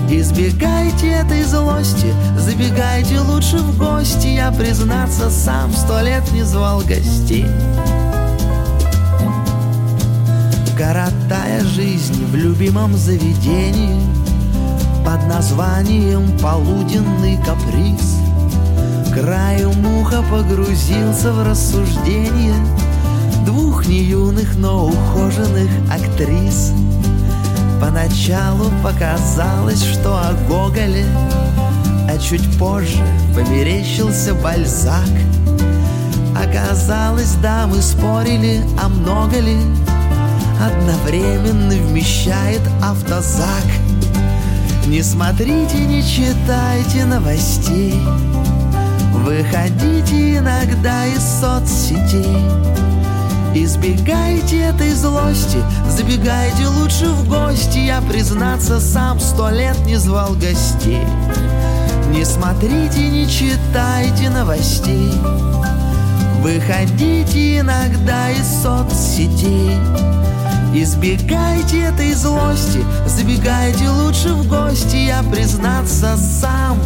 Избегайте 0.10 1.08
этой 1.08 1.44
злости, 1.44 2.14
забегайте 2.38 3.22
лучше 3.22 3.60
в 3.60 3.78
гости. 3.78 4.28
Я, 4.28 4.52
признаться, 4.52 5.30
сам 5.30 5.72
сто 5.72 6.02
лет 6.02 6.30
не 6.34 6.44
звал 6.44 6.82
гостей. 6.82 7.46
Коротая 10.78 11.64
жизнь 11.64 12.26
в 12.26 12.36
любимом 12.36 12.94
заведении. 12.98 14.02
Под 15.06 15.26
названием 15.28 16.38
«Полуденный 16.40 17.38
каприз» 17.38 18.18
Краю 19.20 19.74
муха 19.74 20.22
погрузился 20.30 21.34
в 21.34 21.44
рассуждение 21.44 22.54
Двух 23.48 23.88
неюных, 23.88 24.56
но 24.58 24.86
ухоженных 24.86 25.72
актрис. 25.90 26.72
Поначалу 27.82 28.70
показалось, 28.84 29.82
что 29.82 30.14
о 30.18 30.34
Гоголе 30.48 31.04
А 32.08 32.16
чуть 32.20 32.48
позже 32.60 33.04
померещился 33.34 34.36
Бальзак. 34.36 35.10
Оказалось, 36.36 37.34
да, 37.42 37.66
мы 37.66 37.82
спорили, 37.82 38.62
а 38.80 38.88
много 38.88 39.40
ли 39.40 39.58
Одновременно 40.62 41.74
вмещает 41.74 42.62
автозак. 42.84 43.66
Не 44.86 45.02
смотрите, 45.02 45.80
не 45.80 46.04
читайте 46.04 47.06
новостей 47.06 48.00
Выходите 49.24 50.38
иногда 50.38 51.06
из 51.08 51.22
соцсетей. 51.22 52.38
Избегайте 53.54 54.60
этой 54.60 54.92
злости, 54.92 55.58
забегайте 55.90 56.68
лучше 56.68 57.08
в 57.08 57.28
гости. 57.28 57.80
Я, 57.80 58.02
признаться, 58.02 58.80
сам 58.80 59.20
сто 59.20 59.50
лет 59.50 59.78
не 59.86 59.96
звал 59.96 60.34
гостей. 60.34 61.06
Не 62.12 62.24
смотрите, 62.24 63.10
не 63.10 63.28
читайте 63.28 64.30
новостей. 64.30 65.12
Выходите 66.42 67.60
иногда 67.60 68.30
из 68.30 68.46
соцсетей. 68.62 69.78
Избегайте 70.74 71.82
этой 71.82 72.14
злости, 72.14 72.84
забегайте 73.08 73.90
лучше 73.90 74.30
в 74.30 74.48
гости. 74.48 74.96
Я, 74.96 75.24
признаться, 75.24 76.16
сам 76.18 76.78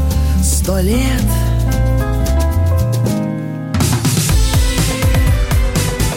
сто 0.42 0.80
лет 0.80 1.51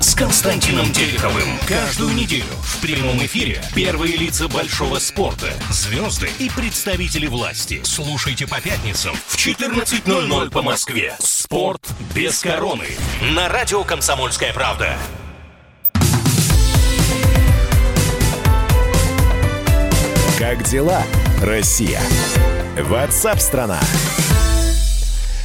с 0.00 0.14
Константином 0.14 0.90
Тереховым. 0.92 1.58
Каждую 1.68 2.14
неделю 2.14 2.44
в 2.62 2.80
прямом 2.80 3.18
эфире 3.26 3.62
первые 3.74 4.16
лица 4.16 4.48
большого 4.48 4.98
спорта, 4.98 5.52
звезды 5.70 6.28
и 6.38 6.48
представители 6.50 7.26
власти. 7.26 7.80
Слушайте 7.84 8.46
по 8.46 8.60
пятницам 8.60 9.14
в 9.26 9.36
14.00 9.36 10.50
по 10.50 10.62
Москве. 10.62 11.14
Спорт 11.20 11.86
без 12.14 12.40
короны. 12.40 12.86
На 13.34 13.48
радио 13.48 13.84
«Комсомольская 13.84 14.52
правда». 14.52 14.96
Как 20.38 20.62
дела, 20.64 21.02
Россия? 21.42 22.00
Ватсап-страна! 22.78 23.78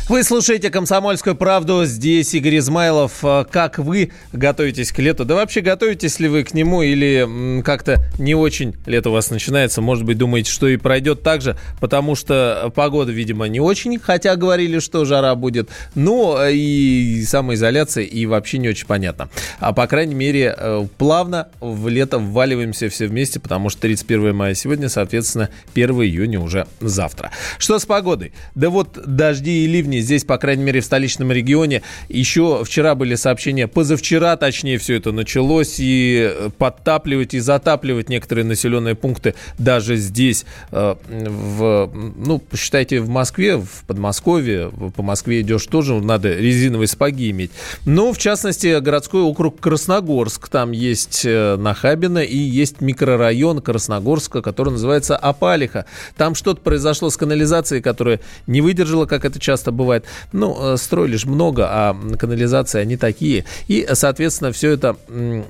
Вы 0.08 0.24
слушаете 0.24 0.70
«Комсомольскую 0.70 1.36
правду». 1.36 1.84
Здесь 1.84 2.32
Игорь 2.36 2.60
Измайлов. 2.60 3.22
А, 3.24 3.44
как 3.44 3.80
вы 3.80 4.12
готовитесь 4.34 4.91
к 4.91 5.00
лету? 5.00 5.26
Да 5.26 5.34
вообще 5.34 5.62
готовитесь 5.62 6.20
ли 6.20 6.28
вы 6.28 6.44
к 6.44 6.54
нему 6.54 6.84
или 6.84 7.63
как-то 7.63 8.06
не 8.20 8.36
очень 8.36 8.76
лето 8.86 9.10
у 9.10 9.13
вас 9.13 9.32
начинается? 9.32 9.82
Может 9.82 10.04
быть, 10.04 10.20
думаете, 10.20 10.52
что 10.52 10.68
и 10.68 10.78
пройдет 10.78 11.24
так 11.24 11.41
же? 11.41 11.58
Потому 11.80 12.13
что 12.13 12.72
погода, 12.76 13.12
видимо, 13.12 13.48
не 13.48 13.60
очень, 13.60 13.98
хотя 13.98 14.36
говорили, 14.36 14.78
что 14.78 15.06
жара 15.06 15.34
будет. 15.34 15.70
Ну, 15.96 16.38
и 16.48 17.24
самоизоляция, 17.26 18.04
и 18.04 18.28
вообще 18.28 18.60
не 18.60 18.70
очень 18.70 18.86
понятно. 18.86 19.30
А 19.60 19.74
по 19.74 19.88
крайней 19.88 20.13
мере, 20.13 20.54
э, 20.56 20.86
плавно 21.00 21.48
в 21.60 21.88
лето 21.88 22.20
вваливаемся 22.20 22.89
все 22.89 23.08
вместе, 23.08 23.39
потому 23.39 23.70
что 23.70 23.82
31 23.82 24.36
мая 24.36 24.54
сегодня, 24.54 24.88
соответственно, 24.88 25.50
1 25.74 25.89
июня 26.04 26.39
уже 26.39 26.68
завтра. 26.80 27.32
Что 27.58 27.80
с 27.80 27.88
погодой? 27.88 28.34
Да 28.54 28.70
вот 28.70 29.00
дожди 29.04 29.63
и 29.63 29.68
ливни 29.68 29.94
здесь, 30.01 30.23
по 30.23 30.38
крайней 30.38 30.63
мере, 30.63 30.81
в 30.81 30.86
столичном 30.86 31.31
регионе. 31.31 31.81
Еще 32.10 32.63
вчера 32.63 32.95
были 32.95 33.15
сообщения, 33.15 33.67
позавчера, 33.67 34.36
точнее, 34.38 34.77
все 34.77 34.95
это 34.95 35.12
началось, 35.12 35.75
и 35.79 36.34
подтапливать, 36.58 37.34
и 37.34 37.39
затапливать 37.39 38.10
некоторые 38.10 38.45
населенные 38.45 38.95
пункты 38.95 39.36
даже 39.58 39.95
здесь, 39.95 40.45
э, 40.71 40.95
в, 41.08 41.91
ну, 41.93 42.39
посчитайте, 42.39 42.99
в 42.99 43.10
Москве, 43.10 43.58
в 43.58 43.84
Подмосковье, 43.88 44.71
по 44.95 45.03
Москве 45.03 45.41
идешь 45.41 45.65
тоже, 45.65 45.95
надо 45.95 46.36
резиновые 46.36 46.88
сапоги 46.88 47.29
иметь. 47.31 47.51
Но, 47.86 48.13
в 48.13 48.17
частности, 48.17 48.79
городской 48.79 49.21
округ 49.21 49.60
Красногорск, 49.60 50.49
там 50.49 50.71
есть 50.71 51.23
э, 51.25 51.55
Нахабино 51.58 52.19
и 52.19 52.38
есть 52.38 52.81
микрорайон 52.81 53.62
Красногорска, 53.62 54.41
который 54.41 54.71
называется 54.71 55.15
Апалиха. 55.17 55.86
Там 56.17 56.36
что-то 56.36 56.62
произошло 56.62 57.10
с 57.10 57.17
канализацией, 57.17 57.81
которая 57.81 58.19
не 58.47 58.62
выдержала, 58.62 59.05
как 59.05 59.25
это 59.25 59.39
часто 59.39 59.71
бывает 59.71 59.85
бывает. 59.86 60.06
Ну, 60.32 60.74
э, 60.74 60.78
строили 60.78 61.15
же 61.15 61.28
много, 61.28 61.67
а 61.69 61.95
канализации 62.17 62.82
они 62.82 62.98
такие. 62.98 63.45
И, 63.67 63.88
соответственно, 63.93 64.52
все 64.52 64.71
это 64.71 64.98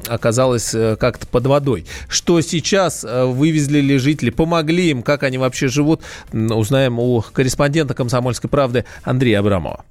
оказалось 0.08 0.74
э, 0.76 0.96
как-то 0.98 1.26
под 1.28 1.48
водой. 1.48 1.86
Что 2.08 2.42
сейчас 2.42 3.04
э, 3.04 3.26
вывезли 3.26 3.80
ли 3.80 3.98
жители, 3.98 4.30
помогли 4.30 4.90
им, 4.90 5.04
как 5.04 5.24
они 5.24 5.38
вообще 5.38 5.68
живут, 5.68 6.02
узнаем 6.32 7.00
у 7.00 7.22
корреспондента 7.22 7.94
«Комсомольской 7.94 8.50
правды» 8.50 8.86
Андрея 9.04 9.40
Абрамова. 9.40 9.86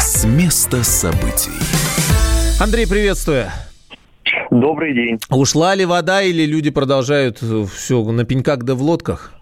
С 0.00 0.24
места 0.24 0.82
событий. 0.82 1.52
Андрей, 2.60 2.88
приветствую. 2.88 3.46
Добрый 4.50 4.94
день. 4.94 5.18
Ушла 5.30 5.74
ли 5.74 5.84
вода 5.84 6.22
или 6.22 6.44
люди 6.44 6.70
продолжают 6.70 7.38
все 7.38 8.02
на 8.02 8.24
пеньках 8.24 8.64
да 8.64 8.74
в 8.74 8.82
лодках? 8.82 9.37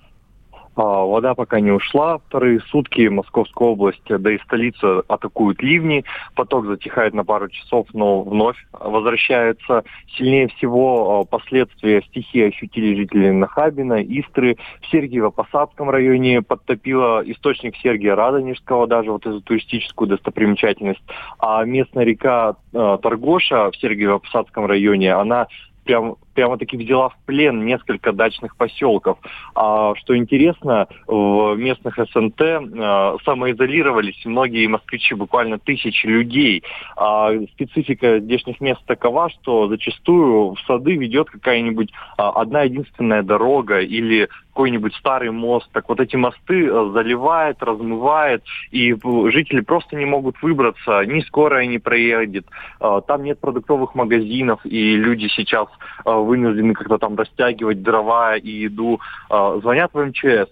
А, 0.77 1.05
вода 1.05 1.35
пока 1.35 1.59
не 1.61 1.73
ушла. 1.73 2.19
Вторые 2.19 2.61
сутки 2.61 3.09
Московская 3.09 3.69
область, 3.69 4.03
да 4.07 4.33
и 4.33 4.39
столица 4.39 5.03
атакуют 5.09 5.63
ливни. 5.63 6.05
Поток 6.35 6.67
затихает 6.67 7.15
на 7.15 7.25
пару 7.25 7.49
часов, 7.49 7.89
но 7.95 8.23
вновь 8.23 8.57
возвращается. 8.73 9.85
Сильнее 10.17 10.49
всего 10.49 11.21
а, 11.21 11.25
последствия 11.25 12.03
стихии 12.03 12.49
ощутили 12.49 12.95
жители 12.95 13.31
Нахабина, 13.31 14.03
Истры. 14.03 14.59
В 14.83 14.95
Сергиево-Посадском 14.95 15.91
районе 15.91 16.43
подтопило 16.43 17.23
источник 17.25 17.75
Сергия 17.77 18.15
Радонежского, 18.15 18.87
даже 18.87 19.11
вот 19.11 19.27
эту 19.27 19.41
туристическую 19.41 20.09
достопримечательность. 20.09 21.03
А 21.39 21.65
местная 21.65 22.05
река 22.05 22.57
э, 22.73 22.99
Торгоша 23.03 23.71
в 23.71 23.83
Сергиево-Посадском 23.83 24.67
районе, 24.67 25.15
она 25.15 25.47
прям 25.85 26.17
прямо-таки 26.37 26.77
взяла 26.77 27.09
в 27.09 27.17
плен 27.25 27.65
несколько 27.65 28.13
дачных 28.13 28.57
поселков. 28.57 29.19
А, 29.55 29.95
что 29.97 30.17
интересно, 30.17 30.87
в 31.07 31.57
местных 31.57 31.97
СНТ 31.97 32.41
а, 32.41 33.17
самоизолировались 33.25 34.25
многие 34.27 34.67
москвичи, 34.69 35.15
буквально 35.15 35.59
тысячи 35.59 36.07
людей. 36.07 36.63
А, 36.97 37.31
специфика 37.55 38.21
здешних 38.21 38.61
мест 38.61 38.83
такова, 38.87 39.31
что 39.31 39.67
зачастую 39.69 40.55
в 40.55 40.61
сады 40.67 40.95
ведет 40.97 41.31
какая-нибудь 41.31 41.91
а, 42.19 42.31
одна 42.31 42.63
единственная 42.63 43.23
дорога 43.23 43.81
или 43.81 44.29
какой-нибудь 44.57 44.95
старый 44.95 45.31
мост. 45.31 45.69
Так 45.73 45.87
вот 45.91 46.01
эти 46.01 46.17
мосты 46.17 46.67
а, 46.71 46.91
заливает, 46.91 47.63
размывает, 47.63 48.43
и 48.71 48.97
жители 49.31 49.61
просто 49.61 49.97
не 49.97 50.07
могут 50.07 50.41
выбраться, 50.41 51.05
ни 51.05 51.21
скорая 51.21 51.67
не 51.67 51.79
проедет. 51.79 52.47
А, 52.81 53.03
там 53.03 53.23
нет 53.23 53.39
продуктовых 53.39 53.95
магазинов, 53.95 54.61
и 54.65 54.97
люди 54.97 55.29
сейчас 55.29 55.69
вынуждены 56.05 56.73
как-то 56.73 56.97
там 56.97 57.17
растягивать 57.17 57.83
дрова 57.83 58.37
и 58.37 58.49
еду. 58.49 59.01
Звонят 59.29 59.93
в 59.93 60.05
МЧС. 60.05 60.49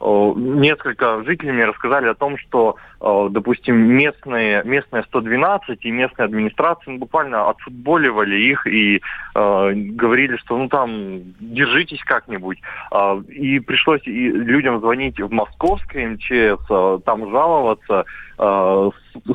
Несколько 0.00 1.24
жителей 1.24 1.52
мне 1.52 1.64
рассказали 1.64 2.06
о 2.06 2.14
том, 2.14 2.38
что, 2.38 2.76
допустим, 3.00 3.76
местные, 3.76 4.62
местные 4.64 5.02
112 5.04 5.84
и 5.84 5.90
местная 5.90 6.26
администрация 6.26 6.92
ну, 6.92 6.98
буквально 6.98 7.48
отфутболивали 7.50 8.36
их 8.36 8.66
и 8.66 8.96
э, 9.34 9.72
говорили, 9.74 10.36
что 10.36 10.56
ну 10.56 10.68
там 10.68 11.20
держитесь 11.40 12.02
как-нибудь. 12.04 12.58
И 13.28 13.58
пришлось 13.60 14.06
и 14.06 14.28
людям 14.28 14.80
звонить 14.80 15.20
в 15.20 15.30
московское 15.30 16.08
МЧС, 16.10 16.64
э, 16.70 16.98
там 17.04 17.30
жаловаться, 17.30 18.04
э, 18.38 18.90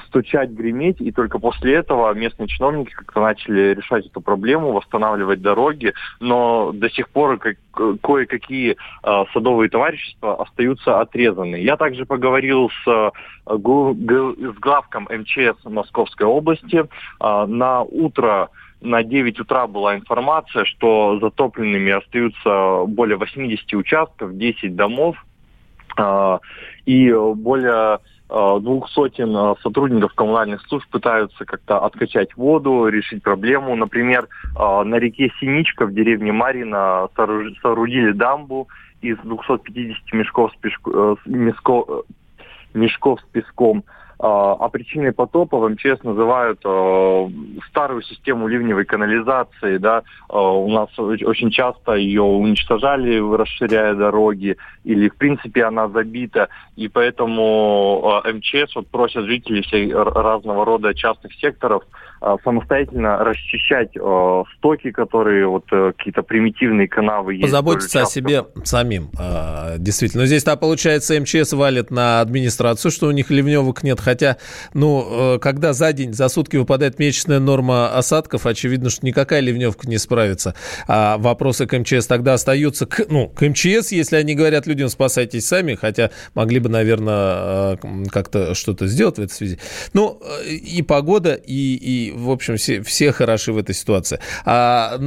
стучать, 0.07 0.51
греметь, 0.51 1.01
и 1.01 1.11
только 1.11 1.39
после 1.39 1.75
этого 1.75 2.13
местные 2.13 2.47
чиновники 2.47 2.91
как-то 2.91 3.21
начали 3.21 3.73
решать 3.73 4.05
эту 4.05 4.21
проблему, 4.21 4.71
восстанавливать 4.71 5.41
дороги, 5.41 5.93
но 6.19 6.71
до 6.73 6.89
сих 6.89 7.09
пор 7.09 7.37
как, 7.37 7.57
кое-какие 8.01 8.75
э, 9.03 9.23
садовые 9.33 9.69
товарищества 9.69 10.41
остаются 10.41 10.99
отрезаны. 10.99 11.57
Я 11.57 11.77
также 11.77 12.05
поговорил 12.05 12.69
с, 12.83 13.11
с 13.45 14.59
главком 14.59 15.07
МЧС 15.09 15.63
Московской 15.65 16.25
области. 16.25 16.85
На 17.19 17.81
утро 17.81 18.49
на 18.81 19.03
9 19.03 19.39
утра 19.39 19.67
была 19.67 19.95
информация, 19.95 20.65
что 20.65 21.19
затопленными 21.19 21.91
остаются 21.91 22.85
более 22.87 23.17
80 23.17 23.73
участков, 23.73 24.37
10 24.37 24.75
домов, 24.75 25.15
и 26.85 27.11
более 27.35 27.99
двух 28.27 28.89
сотен 28.89 29.55
сотрудников 29.61 30.13
коммунальных 30.13 30.61
служб 30.67 30.87
пытаются 30.89 31.45
как-то 31.45 31.79
откачать 31.79 32.35
воду, 32.35 32.87
решить 32.87 33.23
проблему. 33.23 33.75
Например, 33.75 34.27
на 34.55 34.95
реке 34.95 35.31
Синичка 35.39 35.85
в 35.85 35.93
деревне 35.93 36.31
Марина 36.31 37.07
соорудили 37.15 38.11
дамбу 38.11 38.67
из 39.01 39.17
250 39.19 40.13
мешков 40.13 40.51
с, 40.53 40.55
пешко, 40.57 41.17
мешков 42.73 43.19
с 43.21 43.23
песком. 43.31 43.83
А, 44.17 44.53
а 44.53 44.69
причиной 44.69 45.11
потопа 45.11 45.57
в 45.57 45.69
МЧС 45.69 46.03
называют 46.03 46.59
э, 46.63 47.29
старую 47.69 48.01
систему 48.01 48.47
ливневой 48.47 48.85
канализации. 48.85 49.77
Да? 49.77 50.03
Э, 50.29 50.37
у 50.37 50.69
нас 50.69 50.89
очень 50.97 51.51
часто 51.51 51.95
ее 51.95 52.21
уничтожали, 52.21 53.19
расширяя 53.35 53.93
дороги, 53.93 54.57
или 54.83 55.09
в 55.09 55.15
принципе 55.15 55.65
она 55.65 55.89
забита. 55.89 56.49
И 56.75 56.87
поэтому 56.87 58.21
МЧС 58.25 58.75
вот, 58.75 58.87
просят 58.87 59.25
жителей 59.25 59.61
всей 59.63 59.93
разного 59.93 60.65
рода 60.65 60.93
частных 60.93 61.33
секторов 61.33 61.83
самостоятельно 62.43 63.17
расчищать 63.17 63.95
э, 63.95 64.43
стоки, 64.57 64.91
которые 64.91 65.47
вот 65.47 65.65
э, 65.71 65.93
какие-то 65.97 66.23
примитивные 66.23 66.87
канавы 66.87 67.35
есть. 67.35 67.43
Позаботиться 67.43 68.01
о 68.01 68.05
себе 68.05 68.45
самим, 68.63 69.09
э, 69.19 69.75
действительно. 69.77 70.23
Но 70.23 70.27
здесь-то, 70.27 70.55
получается, 70.57 71.19
МЧС 71.19 71.53
валит 71.53 71.91
на 71.91 72.21
администрацию, 72.21 72.91
что 72.91 73.07
у 73.07 73.11
них 73.11 73.29
ливневок 73.29 73.83
нет, 73.83 73.99
Хотя, 74.05 74.37
ну, 74.73 75.35
э, 75.35 75.39
когда 75.39 75.73
за 75.73 75.91
день, 75.91 76.13
за 76.13 76.29
сутки 76.29 76.57
выпадает 76.57 76.99
месячная 76.99 77.39
норма 77.39 77.97
осадков, 77.97 78.45
очевидно, 78.45 78.89
что 78.89 79.05
никакая 79.05 79.39
ливневка 79.39 79.87
не 79.87 79.97
справится. 79.97 80.53
А 80.87 81.17
вопросы 81.17 81.65
к 81.65 81.77
МЧС 81.77 82.05
тогда 82.05 82.33
остаются 82.33 82.85
к, 82.85 83.05
ну, 83.09 83.27
к 83.27 83.41
МЧС, 83.41 83.91
если 83.91 84.17
они 84.17 84.35
говорят 84.35 84.67
людям 84.67 84.89
спасайтесь 84.89 85.47
сами, 85.47 85.73
хотя 85.73 86.11
могли 86.35 86.59
бы, 86.59 86.69
наверное, 86.69 87.77
э, 87.81 88.05
как-то 88.11 88.53
что-то 88.53 88.87
сделать 88.87 89.17
в 89.17 89.21
этой 89.21 89.33
связи. 89.33 89.59
Ну, 89.93 90.21
э, 90.21 90.53
и 90.53 90.81
погода, 90.81 91.33
и, 91.33 91.75
и 91.75 92.04
в 92.11 92.29
общем, 92.29 92.57
все, 92.57 92.81
все 92.81 93.11
хороши 93.11 93.53
в 93.53 93.57
этой 93.57 93.75
ситуации. 93.75 94.19
А 94.45 94.97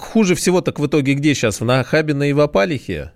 хуже 0.00 0.34
всего 0.34 0.60
так 0.60 0.78
в 0.78 0.86
итоге 0.86 1.14
где 1.14 1.34
сейчас? 1.34 1.60
В 1.60 1.64
Нахабино 1.64 2.28
и 2.28 2.32
в 2.32 2.40
Апалихе? 2.40 3.12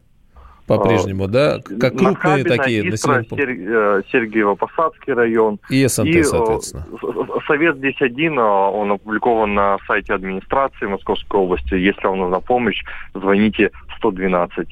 по-прежнему, 0.70 1.26
да? 1.26 1.58
Как 1.80 1.96
крупные 1.96 2.44
Нахабино, 2.44 2.56
такие 2.56 2.84
населенные 2.84 3.24
пункты. 3.24 3.44
Э, 3.44 4.02
Сергиево-Посадский 4.12 5.14
район. 5.14 5.58
И 5.68 5.86
СНТ, 5.86 6.06
и, 6.06 6.22
соответственно. 6.22 6.86
Совет 7.46 7.76
здесь 7.78 8.00
один, 8.00 8.38
э, 8.38 8.42
он 8.42 8.92
опубликован 8.92 9.54
на 9.54 9.78
сайте 9.88 10.14
администрации 10.14 10.86
Московской 10.86 11.40
области. 11.40 11.74
Если 11.74 12.06
вам 12.06 12.18
нужна 12.18 12.40
помощь, 12.40 12.84
звоните 13.14 13.72
112. 13.96 14.68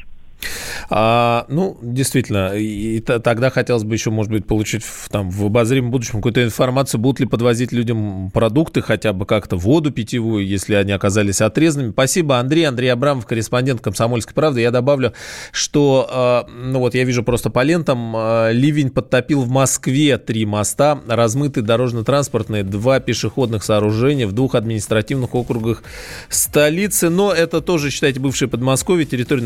А, 0.91 1.45
ну, 1.49 1.79
действительно, 1.83 2.55
и, 2.57 2.97
и 2.97 3.01
тогда 3.01 3.51
хотелось 3.51 3.85
бы 3.85 3.95
еще, 3.95 4.11
может 4.11 4.33
быть, 4.33 4.47
получить 4.47 4.83
в, 4.85 5.09
там, 5.09 5.31
в 5.31 5.45
обозримом 5.45 5.91
будущем 5.91 6.15
какую-то 6.15 6.45
информацию, 6.45 7.01
будут 7.01 7.21
ли 7.21 7.27
подвозить 7.27 7.73
людям 7.73 8.31
продукты, 8.31 8.81
хотя 8.81 9.13
бы 9.13 9.27
как-то 9.27 9.57
воду 9.57 9.91
питьевую, 9.91 10.47
если 10.47 10.75
они 10.75 10.93
оказались 10.93 11.41
отрезанными. 11.41 11.91
Спасибо, 11.93 12.39
Андрей. 12.39 12.65
Андрей 12.65 12.89
Абрамов, 12.89 13.27
корреспондент 13.27 13.81
«Комсомольской 13.81 14.35
правды». 14.35 14.61
Я 14.61 14.71
добавлю, 14.71 15.13
что, 15.53 16.45
э, 16.49 16.51
ну 16.51 16.79
вот 16.79 16.95
я 16.95 17.05
вижу 17.05 17.23
просто 17.23 17.51
по 17.51 17.63
лентам, 17.63 18.15
э, 18.17 18.53
ливень 18.53 18.91
подтопил 18.91 19.43
в 19.43 19.49
Москве 19.49 20.19
три 20.19 20.47
моста, 20.47 21.01
размытые 21.07 21.65
дорожно-транспортные, 21.65 22.63
два 22.63 23.01
пешеходных 23.01 23.65
сооружения 23.65 24.27
в 24.27 24.33
двух 24.33 24.55
административных 24.55 25.35
округах 25.35 25.83
столицы. 26.29 27.11
Но 27.11 27.33
это 27.33 27.61
тоже, 27.61 27.91
считайте, 27.91 28.21
бывшее 28.21 28.49
Подмосковье, 28.49 29.05
территория 29.05 29.43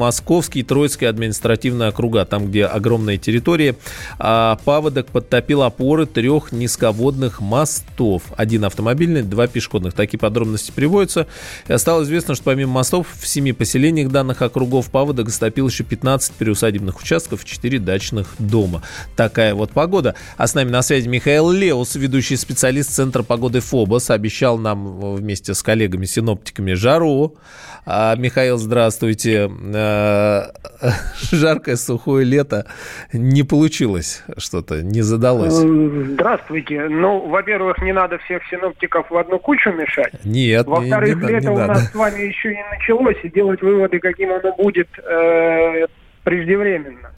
Новомосковский, 0.00 0.62
Троицкий 0.62 1.06
административный 1.06 1.88
округа, 1.88 2.24
там, 2.24 2.46
где 2.46 2.64
огромная 2.64 3.18
территория. 3.18 3.76
А 4.18 4.58
паводок 4.64 5.08
подтопил 5.08 5.62
опоры 5.62 6.06
трех 6.06 6.52
низководных 6.52 7.42
мостов. 7.42 8.22
Один 8.34 8.64
автомобильный, 8.64 9.22
два 9.22 9.46
пешеходных. 9.46 9.92
Такие 9.92 10.18
подробности 10.18 10.72
приводятся. 10.74 11.26
И 11.68 11.76
стало 11.76 12.04
известно, 12.04 12.34
что 12.34 12.44
помимо 12.44 12.72
мостов 12.72 13.08
в 13.20 13.26
семи 13.26 13.52
поселениях 13.52 14.10
данных 14.10 14.40
округов 14.40 14.90
паводок 14.90 15.28
стопил 15.28 15.68
еще 15.68 15.84
15 15.84 16.32
переусадебных 16.32 16.98
участков 16.98 17.44
и 17.44 17.46
4 17.46 17.78
дачных 17.78 18.28
дома. 18.38 18.82
Такая 19.16 19.54
вот 19.54 19.72
погода. 19.72 20.14
А 20.38 20.46
с 20.46 20.54
нами 20.54 20.70
на 20.70 20.80
связи 20.80 21.08
Михаил 21.08 21.50
Леус, 21.50 21.94
ведущий 21.96 22.36
специалист 22.36 22.90
Центра 22.90 23.22
погоды 23.22 23.60
ФОБОС. 23.60 24.08
Обещал 24.08 24.56
нам 24.56 25.14
вместе 25.16 25.52
с 25.52 25.62
коллегами-синоптиками 25.62 26.72
жару. 26.72 27.36
А, 27.84 28.14
Михаил, 28.16 28.56
здравствуйте. 28.56 29.50
А, 29.90 30.52
жаркое, 31.32 31.76
сухое 31.76 32.24
лето 32.24 32.66
не 33.12 33.42
получилось 33.42 34.24
что-то, 34.38 34.82
не 34.82 35.02
задалось. 35.02 35.54
Здравствуйте. 35.54 36.88
Ну, 36.88 37.28
во-первых, 37.28 37.78
не 37.82 37.92
надо 37.92 38.18
всех 38.18 38.42
синоптиков 38.50 39.10
в 39.10 39.16
одну 39.16 39.38
кучу 39.38 39.70
мешать. 39.72 40.12
Нет, 40.24 40.66
Во-вторых, 40.66 41.16
не, 41.16 41.22
не, 41.22 41.28
лето 41.32 41.46
не 41.46 41.54
у 41.54 41.58
надо. 41.58 41.74
нас 41.74 41.90
с 41.90 41.94
вами 41.94 42.20
еще 42.22 42.48
не 42.54 42.64
началось, 42.70 43.16
и 43.22 43.28
делать 43.28 43.62
выводы, 43.62 43.98
каким 43.98 44.32
оно 44.32 44.54
будет, 44.56 44.88
э, 44.98 45.86
преждевременно. 46.24 47.10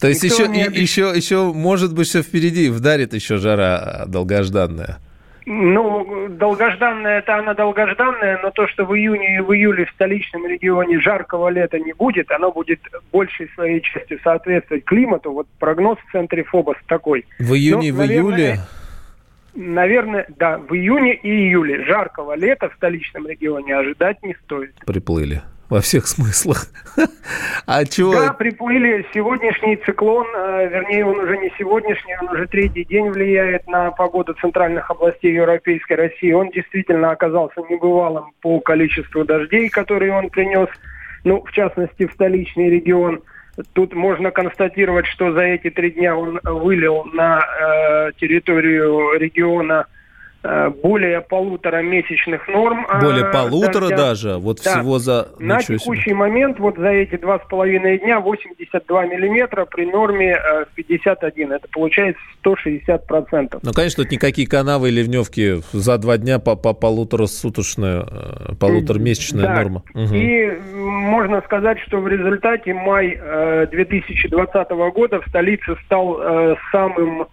То 0.00 0.08
есть 0.08 0.24
Никто 0.24 0.42
еще, 0.42 0.48
не 0.48 0.64
еще, 0.80 1.12
еще, 1.14 1.52
может 1.52 1.94
быть, 1.94 2.08
все 2.08 2.22
впереди, 2.22 2.68
вдарит 2.68 3.14
еще 3.14 3.36
жара 3.36 4.04
долгожданная. 4.06 4.98
Ну, 5.50 6.28
долгожданная 6.28 7.20
это 7.20 7.38
она 7.38 7.54
долгожданная, 7.54 8.38
но 8.42 8.50
то, 8.50 8.68
что 8.68 8.84
в 8.84 8.94
июне 8.94 9.36
и 9.36 9.40
в 9.40 9.50
июле 9.54 9.86
в 9.86 9.90
столичном 9.92 10.46
регионе 10.46 11.00
жаркого 11.00 11.48
лета 11.48 11.78
не 11.78 11.94
будет, 11.94 12.30
оно 12.30 12.52
будет 12.52 12.80
большей 13.10 13.48
своей 13.54 13.80
частью 13.80 14.20
соответствовать 14.22 14.84
климату. 14.84 15.32
Вот 15.32 15.46
прогноз 15.58 15.96
в 16.06 16.12
центре 16.12 16.44
ФОБОС 16.44 16.76
такой. 16.86 17.24
В 17.38 17.54
июне 17.54 17.88
и 17.88 17.92
Ну, 17.92 17.96
в 17.96 18.00
наверное, 18.00 18.36
июле 18.36 18.58
Наверное, 19.54 20.26
да, 20.36 20.58
в 20.58 20.74
июне 20.74 21.14
и 21.14 21.30
июле 21.30 21.82
жаркого 21.86 22.36
лета 22.36 22.68
в 22.68 22.74
столичном 22.74 23.26
регионе 23.26 23.74
ожидать 23.74 24.22
не 24.22 24.36
стоит. 24.44 24.74
приплыли 24.84 25.40
во 25.68 25.80
всех 25.80 26.06
смыслах. 26.06 26.66
А 27.66 27.84
чего? 27.84 28.12
Да, 28.12 28.32
приплыли 28.32 29.04
сегодняшний 29.12 29.76
циклон, 29.76 30.26
э, 30.34 30.68
вернее, 30.70 31.04
он 31.04 31.20
уже 31.20 31.36
не 31.36 31.52
сегодняшний, 31.58 32.16
он 32.18 32.28
уже 32.30 32.46
третий 32.46 32.82
день 32.84 33.10
влияет 33.10 33.66
на 33.68 33.90
погоду 33.90 34.34
центральных 34.40 34.90
областей 34.90 35.34
Европейской 35.34 35.92
России. 35.92 36.32
Он 36.32 36.48
действительно 36.48 37.10
оказался 37.10 37.60
небывалым 37.68 38.32
по 38.40 38.58
количеству 38.60 39.22
дождей, 39.24 39.68
которые 39.68 40.14
он 40.14 40.30
принес, 40.30 40.68
ну, 41.24 41.44
в 41.44 41.52
частности, 41.52 42.06
в 42.06 42.12
столичный 42.14 42.70
регион. 42.70 43.20
Тут 43.74 43.92
можно 43.94 44.30
констатировать, 44.30 45.06
что 45.06 45.32
за 45.32 45.42
эти 45.42 45.68
три 45.68 45.90
дня 45.90 46.16
он 46.16 46.40
вылил 46.42 47.04
на 47.12 47.40
э, 47.40 48.12
территорию 48.18 49.18
региона 49.18 49.84
более 50.42 51.20
полутора 51.20 51.82
месячных 51.82 52.46
норм. 52.48 52.86
э, 52.88 53.00
Более 53.00 53.24
полутора 53.26 53.88
дождя. 53.88 53.96
даже? 53.96 54.36
Вот 54.36 54.60
Да. 54.64 54.70
всего 54.80 54.98
за... 54.98 55.28
На 55.38 55.56
Ничего 55.58 55.62
себе. 55.62 55.78
текущий 55.78 56.12
момент, 56.14 56.58
вот 56.60 56.76
за 56.78 56.88
эти 56.88 57.16
два 57.16 57.38
с 57.40 57.42
половиной 57.48 57.98
дня, 57.98 58.20
82 58.20 59.06
миллиметра 59.06 59.64
при 59.64 59.84
норме 59.86 60.30
э, 60.36 60.64
51. 60.74 61.52
Это 61.52 61.66
получается 61.72 62.20
160 62.40 63.06
процентов. 63.06 63.60
Ну, 63.64 63.72
конечно, 63.72 64.04
тут 64.04 64.12
никакие 64.12 64.46
канавы 64.48 64.88
и 64.88 64.92
ливневки 64.92 65.60
за 65.72 65.98
два 65.98 66.16
дня 66.18 66.38
по, 66.38 66.54
по 66.56 66.72
полуторасуточная, 66.72 68.04
э, 68.08 68.54
полуторамесячная 68.60 69.42
Да. 69.44 69.54
норма. 69.56 69.82
Мгм. 69.94 70.14
И 70.14 70.50
можно 70.74 71.40
сказать, 71.42 71.78
что 71.80 71.98
в 71.98 72.08
результате 72.08 72.74
май 72.74 73.18
э, 73.20 73.66
2020 73.70 74.70
года 74.94 75.20
в 75.20 75.28
столице 75.28 75.76
стал 75.84 76.20
э, 76.20 76.56
самым 76.70 77.26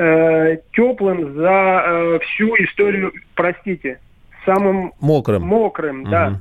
э, 0.00 0.58
теплым 0.72 1.34
за 1.34 1.82
э, 1.86 2.18
всю 2.20 2.54
историю, 2.56 3.12
простите, 3.34 3.98
самым 4.46 4.92
Мокрым. 5.00 5.42
мокрым, 5.42 6.04
да. 6.10 6.30
Мгм. 6.30 6.40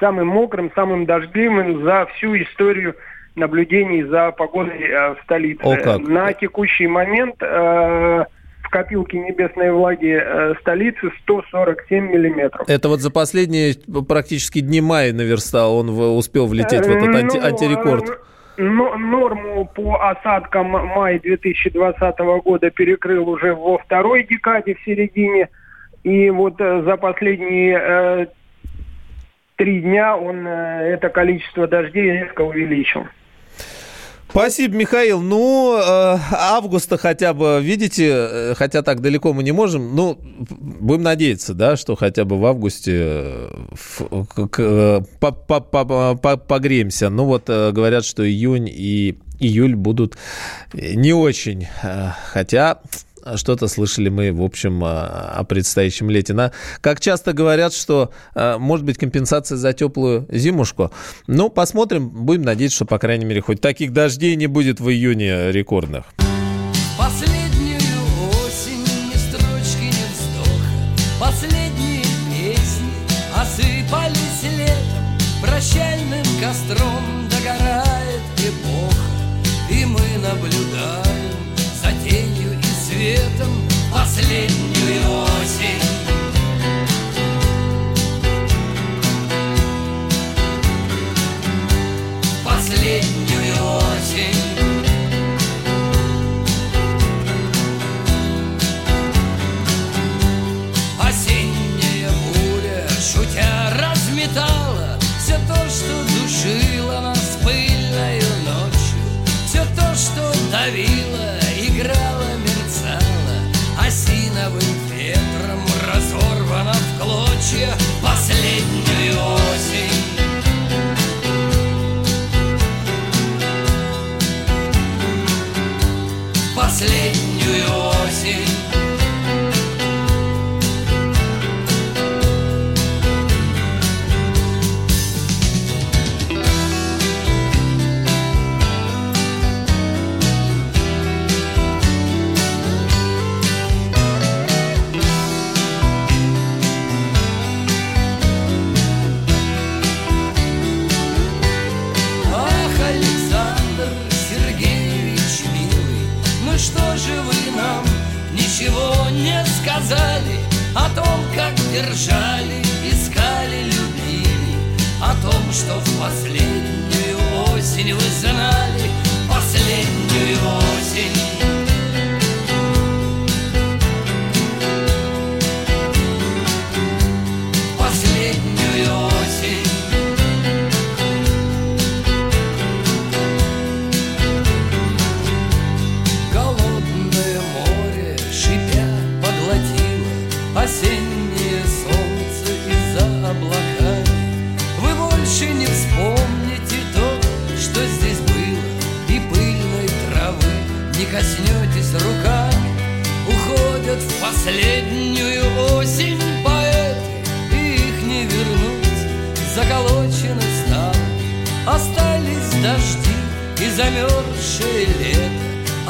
Самым 0.00 0.28
мокрым, 0.28 0.70
самым 0.76 1.06
дождливым 1.06 1.82
за 1.84 2.06
всю 2.14 2.36
историю 2.36 2.94
наблюдений 3.34 4.04
за 4.04 4.30
погодой 4.32 4.80
э, 4.80 5.14
в 5.14 5.18
столице. 5.24 5.60
О, 5.62 5.76
как. 5.76 5.98
На 6.06 6.32
текущий 6.32 6.86
момент 6.86 7.34
э, 7.40 8.24
в 8.62 8.70
копилке 8.70 9.18
небесной 9.18 9.72
влаги 9.72 10.16
э, 10.20 10.54
столицы 10.60 11.10
147 11.22 12.10
миллиметров. 12.12 12.68
Это 12.68 12.88
вот 12.88 13.00
за 13.00 13.10
последние 13.10 13.74
практически 14.08 14.60
дни 14.60 14.80
мая 14.80 15.12
наверстал, 15.12 15.76
он 15.78 15.90
в- 15.90 16.16
успел 16.16 16.46
влететь 16.46 16.86
в 16.86 16.90
этот 16.90 17.08
анти- 17.14 17.38
Ну, 17.40 17.46
антирекорд. 17.46 18.20
Но- 18.58 18.98
норму 18.98 19.64
по 19.66 20.10
осадкам 20.10 20.70
мая 20.70 21.18
2020 21.20 22.40
года 22.40 22.70
перекрыл 22.70 23.28
уже 23.28 23.54
во 23.54 23.78
второй 23.78 24.24
декаде, 24.24 24.74
в 24.74 24.84
середине. 24.84 25.48
И 26.02 26.28
вот 26.30 26.60
э, 26.60 26.82
за 26.82 26.96
последние 26.96 27.78
э, 27.80 28.26
три 29.56 29.80
дня 29.80 30.16
он 30.16 30.46
э, 30.46 30.92
это 30.92 31.08
количество 31.08 31.66
дождей 31.66 32.10
резко 32.10 32.42
увеличил. 32.42 33.06
Спасибо, 34.30 34.76
Михаил. 34.76 35.20
Ну, 35.20 35.78
э, 35.78 36.18
августа 36.32 36.98
хотя 36.98 37.32
бы, 37.32 37.60
видите, 37.62 38.08
э, 38.08 38.54
хотя 38.56 38.82
так 38.82 39.00
далеко 39.00 39.32
мы 39.32 39.42
не 39.42 39.52
можем, 39.52 39.96
ну, 39.96 40.18
будем 40.20 41.02
надеяться, 41.02 41.54
да, 41.54 41.76
что 41.76 41.96
хотя 41.96 42.24
бы 42.24 42.38
в 42.38 42.44
августе 42.44 43.48
э, 44.00 45.00
погреемся. 46.46 47.08
Ну, 47.08 47.24
вот 47.24 47.48
говорят, 47.48 48.04
что 48.04 48.28
июнь 48.28 48.68
и 48.68 49.18
июль 49.40 49.76
будут 49.76 50.18
не 50.74 51.12
очень, 51.14 51.66
хотя 52.32 52.80
что-то 53.36 53.68
слышали 53.68 54.08
мы, 54.08 54.32
в 54.32 54.42
общем, 54.42 54.82
о 54.84 55.28
о 55.38 55.44
предстоящем 55.44 56.10
лете. 56.10 56.34
На, 56.34 56.52
как 56.80 57.00
часто 57.00 57.32
говорят, 57.32 57.72
что 57.72 58.10
э, 58.34 58.58
может 58.58 58.84
быть 58.84 58.98
компенсация 58.98 59.56
за 59.56 59.72
теплую 59.72 60.26
зимушку. 60.30 60.90
Ну, 61.26 61.48
посмотрим. 61.48 62.08
Будем 62.08 62.42
надеяться, 62.42 62.76
что, 62.76 62.84
по 62.84 62.98
крайней 62.98 63.24
мере, 63.24 63.40
хоть 63.40 63.60
таких 63.60 63.92
дождей 63.92 64.36
не 64.36 64.46
будет 64.46 64.80
в 64.80 64.88
июне 64.88 65.52
рекордных. 65.52 66.04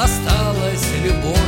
Осталась 0.09 0.87
любовь 1.05 1.39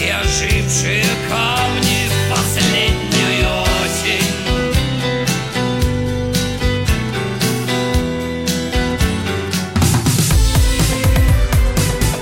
и 0.00 0.08
ожившие 0.08 1.04
камни 1.28 2.08
в 2.08 2.34
последнюю 2.34 3.62
осень 3.82 4.32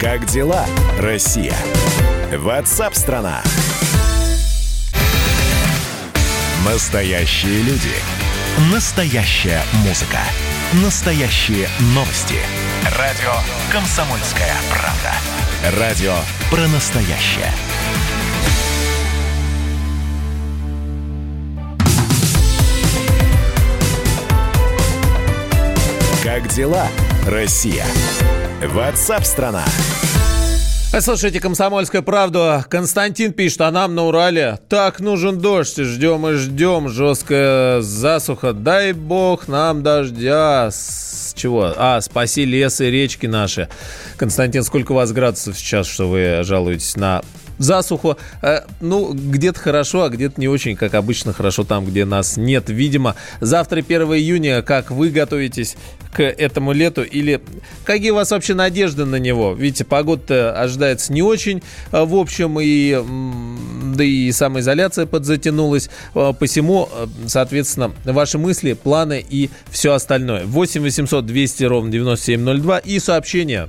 Как 0.00 0.26
дела, 0.26 0.66
Россия? 0.98 1.54
Ватсап-страна! 2.32 3.42
Настоящие 6.64 7.62
люди. 7.62 7.94
Настоящая 8.72 9.62
музыка. 9.84 10.18
Настоящие 10.82 11.68
новости. 11.94 12.40
Радио 12.98 13.32
«Комсомольская 13.70 14.54
правда». 14.70 15.33
Радио 15.72 16.12
про 16.50 16.68
настоящее. 16.68 17.50
Как 26.22 26.48
дела, 26.48 26.86
Россия? 27.26 27.86
Ватсап-страна! 28.62 29.64
Слушайте, 31.00 31.40
«Комсомольская 31.40 32.02
правда». 32.02 32.66
Константин 32.68 33.32
пишет, 33.32 33.62
а 33.62 33.70
нам 33.70 33.94
на 33.94 34.04
Урале 34.04 34.58
так 34.68 35.00
нужен 35.00 35.38
дождь. 35.38 35.78
Ждем 35.78 36.28
и 36.28 36.34
ждем. 36.34 36.90
Жесткая 36.90 37.80
засуха. 37.80 38.52
Дай 38.52 38.92
бог 38.92 39.48
нам 39.48 39.82
дождя. 39.82 40.70
Чего? 41.34 41.72
А, 41.76 42.00
спаси 42.00 42.44
лес 42.44 42.80
и 42.80 42.90
речки 42.90 43.26
наши. 43.26 43.68
Константин, 44.16 44.62
сколько 44.62 44.92
у 44.92 44.94
вас 44.94 45.12
градусов 45.12 45.58
сейчас, 45.58 45.86
что 45.86 46.08
вы 46.08 46.40
жалуетесь 46.42 46.96
на 46.96 47.22
засуху. 47.58 48.16
Э, 48.42 48.60
ну, 48.80 49.12
где-то 49.12 49.58
хорошо, 49.58 50.04
а 50.04 50.08
где-то 50.08 50.40
не 50.40 50.48
очень, 50.48 50.76
как 50.76 50.94
обычно, 50.94 51.32
хорошо 51.32 51.64
там, 51.64 51.84
где 51.84 52.04
нас 52.04 52.36
нет, 52.36 52.68
видимо. 52.68 53.14
Завтра, 53.40 53.78
1 53.78 54.02
июня, 54.14 54.62
как 54.62 54.90
вы 54.90 55.10
готовитесь 55.10 55.76
к 56.12 56.22
этому 56.22 56.72
лету? 56.72 57.02
Или 57.02 57.40
какие 57.84 58.10
у 58.10 58.14
вас 58.16 58.30
вообще 58.30 58.54
надежды 58.54 59.04
на 59.04 59.16
него? 59.16 59.54
Видите, 59.54 59.84
погода 59.84 60.58
ожидается 60.60 61.12
не 61.12 61.22
очень, 61.22 61.62
э, 61.92 62.04
в 62.04 62.14
общем, 62.14 62.58
и, 62.60 62.98
да 63.96 64.04
и 64.04 64.32
самоизоляция 64.32 65.06
подзатянулась. 65.06 65.90
Э, 66.14 66.32
Посему, 66.38 66.88
соответственно, 67.26 67.92
ваши 68.04 68.38
мысли, 68.38 68.74
планы 68.74 69.24
и 69.28 69.50
все 69.70 69.92
остальное. 69.92 70.44
8 70.44 70.82
800 70.82 71.24
200 71.26 71.64
ровно 71.64 71.90
9702 71.90 72.78
и 72.78 72.98
сообщения 72.98 73.68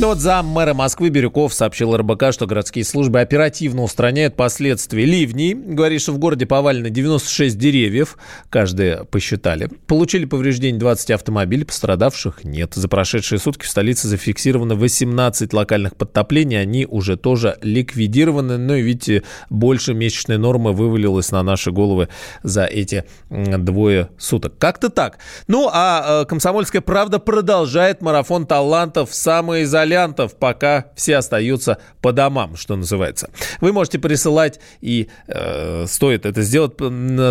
Ну 0.00 0.06
вот 0.06 0.18
зам 0.18 0.46
мэра 0.46 0.74
Москвы 0.74 1.08
Бирюков 1.08 1.52
сообщил 1.52 1.96
РБК, 1.96 2.26
что 2.30 2.46
городские 2.46 2.84
службы 2.84 3.18
оперативно 3.18 3.82
устраняют 3.82 4.36
последствия 4.36 5.04
ливней. 5.04 5.54
Говорит, 5.54 6.02
что 6.02 6.12
в 6.12 6.18
городе 6.18 6.46
повалено 6.46 6.88
96 6.88 7.58
деревьев, 7.58 8.16
каждые 8.48 9.06
посчитали. 9.06 9.68
Получили 9.88 10.24
повреждения 10.24 10.78
20 10.78 11.10
автомобилей, 11.10 11.64
пострадавших 11.64 12.44
нет. 12.44 12.74
За 12.74 12.86
прошедшие 12.86 13.40
сутки 13.40 13.64
в 13.64 13.68
столице 13.68 14.06
зафиксировано 14.06 14.76
18 14.76 15.52
локальных 15.52 15.96
подтоплений, 15.96 16.60
они 16.60 16.86
уже 16.86 17.16
тоже 17.16 17.58
ликвидированы. 17.62 18.56
Ну 18.56 18.76
и 18.76 18.82
видите, 18.82 19.24
больше 19.50 19.94
месячной 19.94 20.38
нормы 20.38 20.74
вывалилось 20.74 21.32
на 21.32 21.42
наши 21.42 21.72
головы 21.72 22.08
за 22.44 22.66
эти 22.66 23.04
двое 23.30 24.10
суток. 24.16 24.58
Как-то 24.58 24.90
так. 24.90 25.18
Ну 25.48 25.68
а 25.72 26.22
э, 26.22 26.26
«Комсомольская 26.26 26.82
правда» 26.82 27.18
продолжает 27.18 28.00
марафон 28.00 28.46
талантов 28.46 29.12
самоизоляции 29.12 29.87
изолянтов, 29.88 30.34
пока 30.36 30.86
все 30.94 31.16
остаются 31.16 31.78
по 32.00 32.12
домам, 32.12 32.56
что 32.56 32.76
называется. 32.76 33.30
Вы 33.60 33.72
можете 33.72 33.98
присылать, 33.98 34.60
и 34.80 35.08
э, 35.26 35.86
стоит 35.88 36.26
это 36.26 36.42
сделать, 36.42 36.74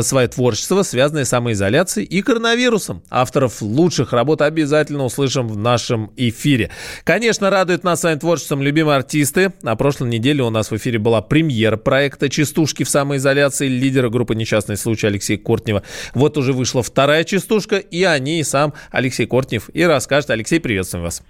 свое 0.06 0.28
творчество, 0.28 0.84
связанное 0.84 1.26
с 1.26 1.30
самоизоляцией 1.30 2.08
и 2.08 2.22
коронавирусом. 2.22 3.04
Авторов 3.10 3.62
лучших 3.62 4.14
работ 4.14 4.42
обязательно 4.42 5.06
услышим 5.06 5.48
в 5.48 5.58
нашем 5.58 6.12
эфире. 6.18 6.72
Конечно, 7.04 7.50
радует 7.50 7.84
нас 7.84 8.02
своим 8.02 8.20
творчеством 8.20 8.62
любимые 8.62 8.98
артисты. 8.98 9.54
На 9.62 9.76
прошлой 9.76 10.10
неделе 10.10 10.44
у 10.44 10.50
нас 10.50 10.72
в 10.72 10.76
эфире 10.76 11.00
была 11.00 11.22
премьера 11.22 11.78
проекта 11.78 12.30
«Частушки 12.30 12.84
в 12.84 12.90
самоизоляции» 12.90 13.68
лидера 13.68 14.10
группы 14.10 14.36
«Несчастный 14.36 14.78
случай» 14.78 15.08
Алексея 15.08 15.38
Кортнева. 15.38 15.84
Вот 16.14 16.38
уже 16.38 16.54
вышла 16.54 16.82
вторая 16.82 17.24
частушка, 17.24 17.78
и 17.78 18.04
о 18.04 18.18
ней 18.20 18.44
сам 18.44 18.74
Алексей 18.92 19.26
Кортнев 19.26 19.70
и 19.74 19.84
расскажет. 19.84 20.32
Алексей, 20.32 20.60
приветствуем 20.60 21.04
вас. 21.04 21.22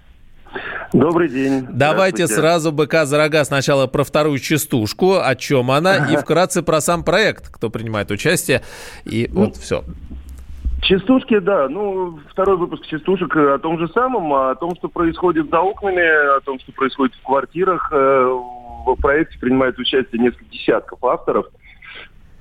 Добрый 0.92 1.28
день. 1.28 1.66
Давайте 1.70 2.26
сразу 2.26 2.72
быка 2.72 3.04
за 3.04 3.18
рога. 3.18 3.44
Сначала 3.44 3.86
про 3.86 4.04
вторую 4.04 4.38
частушку, 4.38 5.16
о 5.16 5.34
чем 5.36 5.70
она, 5.70 5.96
и 6.10 6.16
вкратце 6.16 6.62
про 6.62 6.80
сам 6.80 7.04
проект, 7.04 7.48
кто 7.52 7.70
принимает 7.70 8.10
участие. 8.10 8.62
И 9.04 9.28
Ну, 9.30 9.46
вот 9.46 9.56
все. 9.56 9.84
Частушки, 10.82 11.38
да. 11.38 11.68
Ну, 11.68 12.18
второй 12.30 12.56
выпуск 12.56 12.86
частушек 12.86 13.36
о 13.36 13.58
том 13.58 13.78
же 13.78 13.88
самом, 13.88 14.32
о 14.32 14.54
том, 14.54 14.74
что 14.76 14.88
происходит 14.88 15.50
за 15.50 15.60
окнами, 15.60 16.36
о 16.36 16.40
том, 16.40 16.58
что 16.60 16.72
происходит 16.72 17.14
в 17.16 17.22
квартирах. 17.22 17.90
Э, 17.92 18.38
В 18.86 18.96
проекте 18.96 19.38
принимает 19.38 19.78
участие 19.78 20.22
несколько 20.22 20.46
десятков 20.50 21.02
авторов. 21.04 21.46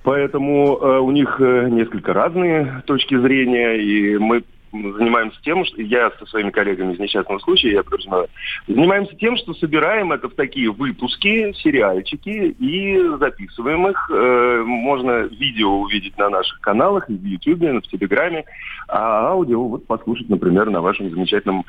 Поэтому 0.03 0.77
э, 0.77 0.99
у 0.99 1.11
них 1.11 1.35
э, 1.41 1.67
несколько 1.69 2.13
разные 2.13 2.83
точки 2.85 3.19
зрения, 3.19 3.75
и 3.75 4.17
мы 4.17 4.43
занимаемся 4.71 5.37
тем, 5.43 5.65
что 5.65 5.81
я 5.81 6.11
со 6.19 6.25
своими 6.25 6.51
коллегами 6.51 6.93
из 6.93 6.99
несчастного 6.99 7.39
случая, 7.39 7.71
я 7.71 7.83
подразумеваю, 7.83 8.27
занимаемся 8.67 9.15
тем, 9.15 9.37
что 9.37 9.53
собираем 9.53 10.11
это 10.11 10.29
в 10.29 10.35
такие 10.35 10.71
выпуски, 10.71 11.53
сериальчики 11.53 12.55
и 12.59 13.17
записываем 13.19 13.87
их. 13.87 14.09
Э, 14.11 14.63
можно 14.65 15.23
видео 15.23 15.79
увидеть 15.79 16.17
на 16.17 16.29
наших 16.29 16.59
каналах, 16.59 17.07
в 17.07 17.25
Ютьюбе, 17.25 17.79
в 17.79 17.87
Телеграме, 17.87 18.45
а 18.87 19.29
аудио 19.29 19.67
вот 19.67 19.85
послушать, 19.87 20.29
например, 20.29 20.69
на 20.69 20.81
вашем 20.81 21.09
замечательном 21.09 21.65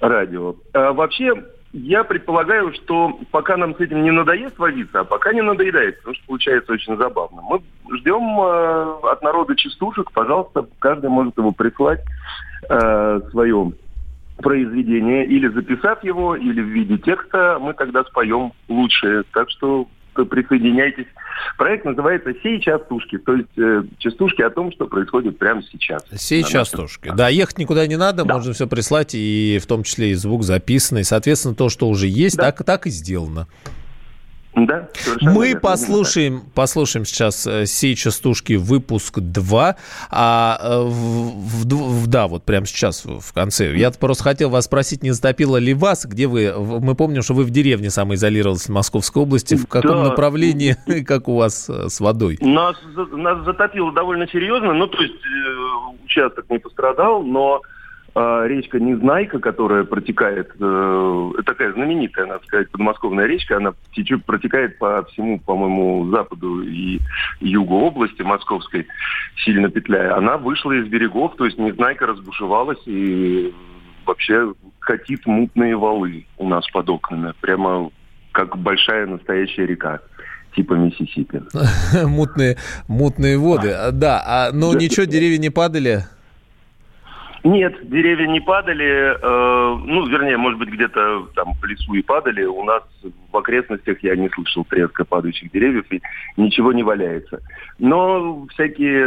радио. 0.00 0.54
А 0.72 0.92
вообще, 0.92 1.32
я 1.74 2.04
предполагаю, 2.04 2.72
что 2.72 3.18
пока 3.32 3.56
нам 3.56 3.74
с 3.74 3.80
этим 3.80 4.04
не 4.04 4.12
надоест 4.12 4.56
возиться, 4.58 5.00
а 5.00 5.04
пока 5.04 5.32
не 5.32 5.42
надоедает, 5.42 5.98
потому 5.98 6.14
что 6.14 6.26
получается 6.26 6.72
очень 6.72 6.96
забавно. 6.96 7.42
Мы 7.42 7.60
ждем 7.98 8.22
э, 8.40 9.10
от 9.10 9.20
народа 9.22 9.56
частушек, 9.56 10.12
пожалуйста, 10.12 10.68
каждый 10.78 11.10
может 11.10 11.36
его 11.36 11.50
прислать 11.50 12.00
э, 12.68 13.20
свое 13.32 13.72
произведение, 14.36 15.26
или 15.26 15.48
записав 15.48 16.04
его, 16.04 16.36
или 16.36 16.60
в 16.60 16.66
виде 16.66 16.96
текста, 16.96 17.58
мы 17.60 17.74
тогда 17.74 18.04
споем 18.04 18.52
лучшее. 18.68 19.24
Так 19.32 19.50
что 19.50 19.88
присоединяйтесь. 20.14 21.08
Проект 21.56 21.84
называется 21.84 22.32
«Сей 22.42 22.60
частушки», 22.60 23.18
то 23.18 23.34
есть 23.34 23.58
э, 23.58 23.82
частушки 23.98 24.42
о 24.42 24.50
том, 24.50 24.72
что 24.72 24.86
происходит 24.86 25.38
прямо 25.38 25.62
сейчас. 25.62 26.04
Сей 26.16 26.42
На 26.42 26.48
частушки. 26.48 27.12
Да, 27.14 27.28
ехать 27.28 27.58
никуда 27.58 27.86
не 27.86 27.96
надо, 27.96 28.24
можно 28.24 28.52
все 28.52 28.66
прислать, 28.66 29.14
и 29.14 29.58
в 29.62 29.66
том 29.66 29.82
числе 29.82 30.10
и 30.10 30.14
звук 30.14 30.42
записанный. 30.42 31.04
Соответственно, 31.04 31.54
то, 31.54 31.68
что 31.68 31.88
уже 31.88 32.06
есть, 32.06 32.36
так, 32.36 32.62
так 32.64 32.86
и 32.86 32.90
сделано. 32.90 33.46
Да, 34.56 34.88
Мы 35.20 35.46
верно. 35.48 35.60
послушаем, 35.60 36.42
послушаем 36.54 37.04
сейчас 37.04 37.44
э, 37.44 37.66
«Сей 37.66 37.96
частушки» 37.96 38.52
выпуск 38.52 39.18
2, 39.18 39.74
а 40.12 40.58
э, 40.62 40.82
в, 40.84 41.64
в- 41.66 42.06
да, 42.06 42.28
вот 42.28 42.44
прямо 42.44 42.64
сейчас 42.64 43.04
в 43.04 43.32
конце. 43.32 43.76
Я 43.76 43.90
просто 43.90 44.22
хотел 44.22 44.50
вас 44.50 44.66
спросить, 44.66 45.02
не 45.02 45.10
затопило 45.10 45.56
ли 45.56 45.74
вас, 45.74 46.06
где 46.06 46.28
вы, 46.28 46.52
мы 46.56 46.94
помним, 46.94 47.22
что 47.22 47.34
вы 47.34 47.42
в 47.42 47.50
деревне 47.50 47.90
самоизолировались 47.90 48.66
в 48.66 48.68
Московской 48.68 49.22
области, 49.24 49.56
в 49.56 49.66
каком 49.66 50.04
Да. 50.04 50.10
направлении, 50.10 50.76
как 51.04 51.26
у 51.28 51.36
вас 51.36 51.68
э, 51.68 51.88
с 51.88 51.98
водой? 51.98 52.38
Нас, 52.40 52.76
нас 53.12 53.44
затопило 53.44 53.92
довольно 53.92 54.28
серьезно, 54.28 54.72
ну, 54.72 54.86
то 54.86 55.02
есть 55.02 55.14
участок 56.04 56.44
не 56.48 56.58
пострадал, 56.58 57.22
но 57.24 57.60
речка 58.14 58.78
Незнайка, 58.78 59.40
которая 59.40 59.84
протекает, 59.84 60.52
э, 60.60 61.30
такая 61.44 61.72
знаменитая, 61.72 62.26
надо 62.26 62.44
сказать, 62.46 62.70
подмосковная 62.70 63.26
речка, 63.26 63.56
она 63.56 63.74
течет, 63.92 64.24
протекает 64.24 64.78
по 64.78 65.04
всему, 65.10 65.40
по-моему, 65.40 66.08
западу 66.10 66.62
и 66.62 67.00
югу 67.40 67.76
области 67.80 68.22
московской, 68.22 68.86
сильно 69.44 69.68
петляя. 69.68 70.16
Она 70.16 70.36
вышла 70.36 70.72
из 70.72 70.86
берегов, 70.86 71.34
то 71.36 71.44
есть 71.44 71.58
Незнайка 71.58 72.06
разбушевалась 72.06 72.82
и 72.86 73.52
вообще 74.06 74.54
катит 74.78 75.26
мутные 75.26 75.76
валы 75.76 76.26
у 76.38 76.48
нас 76.48 76.64
под 76.70 76.88
окнами, 76.90 77.32
прямо 77.40 77.90
как 78.30 78.56
большая 78.58 79.06
настоящая 79.06 79.66
река 79.66 80.00
типа 80.54 80.74
Миссисипи. 80.74 81.42
Мутные, 82.06 82.56
мутные 82.86 83.38
воды. 83.38 83.70
А, 83.70 83.90
Да, 83.90 84.22
а, 84.24 84.52
но 84.52 84.72
ничего, 84.74 85.04
деревья 85.04 85.38
не 85.38 85.50
падали? 85.50 86.04
Нет, 87.44 87.88
деревья 87.90 88.26
не 88.26 88.40
падали, 88.40 89.18
э, 89.20 89.76
ну, 89.84 90.06
вернее, 90.06 90.38
может 90.38 90.58
быть, 90.58 90.70
где-то 90.70 91.26
там 91.34 91.52
в 91.52 91.64
лесу 91.64 91.92
и 91.92 92.00
падали. 92.00 92.44
У 92.44 92.64
нас 92.64 92.82
в 93.34 93.36
окрестностях 93.36 93.98
я 94.02 94.14
не 94.16 94.30
слышал 94.30 94.64
треска 94.64 95.04
падающих 95.04 95.50
деревьев, 95.50 95.84
и 95.90 96.00
ничего 96.36 96.72
не 96.72 96.82
валяется. 96.84 97.40
Но 97.78 98.46
всякие 98.54 99.06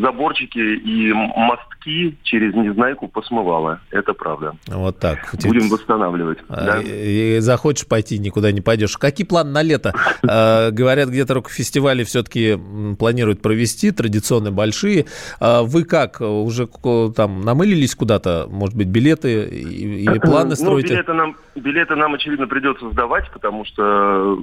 заборчики 0.00 0.58
и 0.58 1.12
мостки 1.12 2.16
через 2.22 2.54
Незнайку 2.54 3.06
посмывало. 3.08 3.80
Это 3.90 4.14
правда. 4.14 4.54
Вот 4.66 4.98
так. 4.98 5.18
Будем 5.44 5.68
восстанавливать. 5.68 6.38
А, 6.48 6.64
да. 6.64 6.82
И, 6.82 7.38
захочешь 7.40 7.86
пойти, 7.86 8.18
никуда 8.18 8.50
не 8.50 8.60
пойдешь. 8.62 8.96
Какие 8.96 9.26
планы 9.26 9.50
на 9.50 9.62
лето? 9.62 9.92
Э, 10.26 10.70
Говорят, 10.78 11.10
где-то 11.10 11.34
рок-фестивали 11.34 12.04
все-таки 12.04 12.58
планируют 12.98 13.42
провести, 13.42 13.90
традиционные 13.90 14.52
большие. 14.52 15.04
А 15.40 15.62
Вы 15.62 15.84
как, 15.84 16.20
уже 16.20 16.66
там 17.14 17.42
намылились 17.42 17.94
куда-то? 17.94 18.46
Может 18.50 18.76
быть, 18.76 18.88
билеты 18.88 19.44
или 19.48 20.18
планы 20.22 20.50
Ну, 20.50 20.56
строите? 20.56 20.88
билеты 20.94 21.12
нам, 21.12 21.36
билеты 21.60 21.94
нам, 21.96 22.14
очевидно, 22.14 22.46
придется 22.46 22.90
сдавать, 22.90 23.30
потому 23.30 23.64
что 23.64 24.38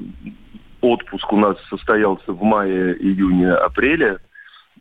отпуск 0.82 1.32
у 1.34 1.38
нас 1.38 1.57
состоялся 1.70 2.32
в 2.32 2.41
мае, 2.43 2.95
июне, 2.97 3.51
апреле. 3.51 4.20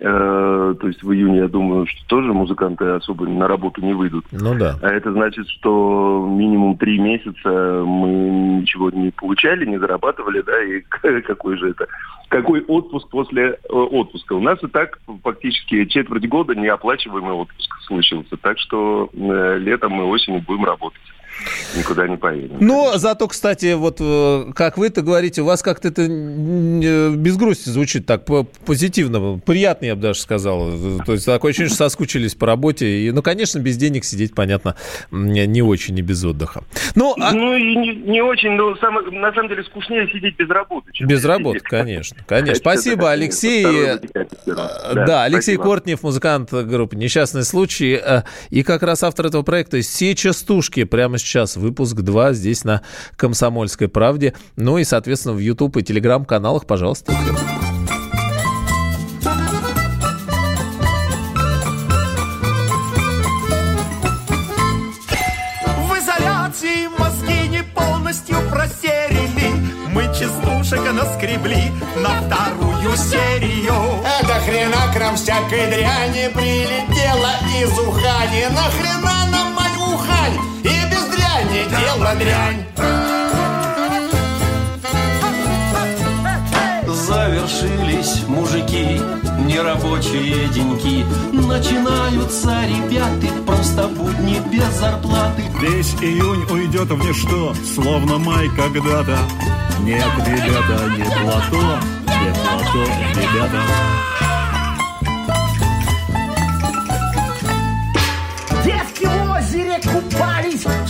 Э, 0.00 0.74
то 0.80 0.88
есть 0.88 1.04
в 1.04 1.12
июне, 1.12 1.38
я 1.38 1.48
думаю, 1.48 1.86
что 1.86 2.06
тоже 2.08 2.32
музыканты 2.32 2.84
особо 2.84 3.28
на 3.28 3.46
работу 3.46 3.80
не 3.80 3.94
выйдут. 3.94 4.24
Ну 4.32 4.54
да. 4.56 4.76
А 4.82 4.88
это 4.88 5.12
значит, 5.12 5.48
что 5.48 6.26
минимум 6.28 6.76
три 6.76 6.98
месяца 6.98 7.84
мы 7.86 8.60
ничего 8.60 8.90
не 8.90 9.12
получали, 9.12 9.64
не 9.64 9.78
зарабатывали, 9.78 10.42
да, 10.42 10.62
и 10.64 10.80
какой 11.22 11.56
же 11.58 11.70
это, 11.70 11.86
какой 12.28 12.62
отпуск 12.64 13.08
после 13.08 13.50
э, 13.50 13.72
отпуска. 13.72 14.32
У 14.32 14.40
нас 14.40 14.60
и 14.64 14.66
так 14.66 14.98
фактически 15.22 15.84
четверть 15.84 16.28
года 16.28 16.56
неоплачиваемый 16.56 17.34
отпуск 17.34 17.70
случился, 17.86 18.36
так 18.36 18.58
что 18.58 19.08
э, 19.12 19.58
летом 19.58 20.00
и 20.00 20.04
осенью 20.04 20.42
будем 20.42 20.64
работать, 20.64 21.00
никуда 21.76 22.06
не 22.08 22.16
поедем. 22.16 22.56
Но 22.60 22.96
зато, 22.98 23.28
кстати, 23.28 23.74
вот 23.74 23.96
э, 24.00 24.52
как 24.54 24.78
вы 24.78 24.86
это 24.88 25.02
говорите, 25.02 25.42
у 25.42 25.44
вас 25.44 25.62
как-то 25.62 25.88
это 25.88 26.06
без 26.08 27.36
грусти 27.36 27.68
звучит 27.70 28.06
так 28.06 28.24
по- 28.24 28.44
позитивно, 28.44 29.38
приятно, 29.38 29.86
я 29.86 29.96
бы 29.96 30.02
даже 30.02 30.20
сказал. 30.20 30.70
То 31.06 31.12
есть 31.12 31.26
такое 31.26 31.50
ощущение, 31.50 31.68
что 31.68 31.78
соскучились 31.78 32.34
по 32.34 32.46
работе. 32.46 32.86
И, 32.86 33.10
ну, 33.10 33.22
конечно, 33.22 33.58
без 33.58 33.76
денег 33.76 34.04
сидеть, 34.04 34.34
понятно, 34.34 34.76
не 35.10 35.62
очень 35.62 35.98
и 35.98 36.02
без 36.02 36.24
отдыха. 36.24 36.64
Ну, 36.94 37.14
а- 37.20 37.32
Ну 37.32 37.56
и 37.56 37.76
не, 37.76 37.94
не 37.96 38.22
очень, 38.22 38.52
но 38.52 38.76
само- 38.76 39.00
на 39.02 39.32
самом 39.32 39.48
деле 39.48 39.64
скучнее 39.64 40.08
сидеть 40.12 40.36
без 40.36 40.48
работы. 40.48 40.90
чем 40.92 41.08
Без 41.08 41.18
сидеть. 41.18 41.28
работы, 41.30 41.60
конечно. 41.60 42.16
Конечно. 42.26 42.50
Это, 42.52 42.60
Спасибо, 42.60 43.06
конечно, 43.06 43.10
Алексей. 43.12 43.62
первого. 43.64 44.00
Да, 45.06 45.24
Алексей 45.24 45.54
спасибо. 45.54 45.62
Кортнев, 45.64 46.02
музыкант 46.02 46.52
группы 46.52 46.96
«Несчастный 46.96 47.44
случай». 47.44 47.98
э, 48.02 48.22
И 48.50 48.62
как 48.62 48.82
раз 48.82 49.02
автор 49.02 49.26
этого 49.26 49.42
проекта 49.42 49.80
«Все 49.80 50.14
частушки». 50.14 50.84
Прямо 50.84 51.18
сейчас 51.18 51.23
выпуск 51.56 51.96
2 51.96 52.32
здесь 52.34 52.64
на 52.64 52.82
«Комсомольской 53.16 53.88
правде». 53.88 54.34
Ну 54.56 54.78
и, 54.78 54.84
соответственно, 54.84 55.34
в 55.34 55.38
YouTube 55.38 55.76
и 55.78 55.82
Телеграм-каналах, 55.82 56.66
пожалуйста. 56.66 57.12
В 65.76 65.92
изоляции 65.98 66.88
мозги 66.98 67.48
не 67.48 67.62
полностью 67.62 68.36
просерили 68.50 69.52
Мы 69.92 70.02
частушек 70.14 70.92
наскребли 70.92 71.72
на 71.96 72.20
вторую 72.20 72.96
серию 72.96 73.74
Это 74.20 74.34
хрена 74.40 74.92
к 74.92 75.00
нам 75.00 75.16
всякой 75.16 75.70
дряни 75.70 76.28
прилетела 76.34 77.32
из 77.62 77.72
Ухани. 77.78 78.46
Нахрена 78.54 79.26
нам 79.30 79.53
дело 81.68 82.14
дрянь. 82.18 82.64
Завершились 86.86 88.22
мужики, 88.28 89.00
нерабочие 89.40 90.48
деньки 90.48 91.04
Начинаются 91.32 92.64
ребята, 92.66 93.26
просто 93.46 93.88
будни 93.88 94.40
без 94.50 94.72
зарплаты 94.78 95.42
Весь 95.60 95.94
июнь 96.00 96.44
уйдет 96.50 96.88
в 96.88 96.98
ничто, 97.06 97.54
словно 97.74 98.18
май 98.18 98.48
когда-то. 98.56 99.18
Нет, 99.80 100.06
ребята, 100.26 100.88
не 100.96 101.04
плато, 101.04 101.78
не 102.06 102.32
плато, 102.32 102.84
ребята. 103.14 103.62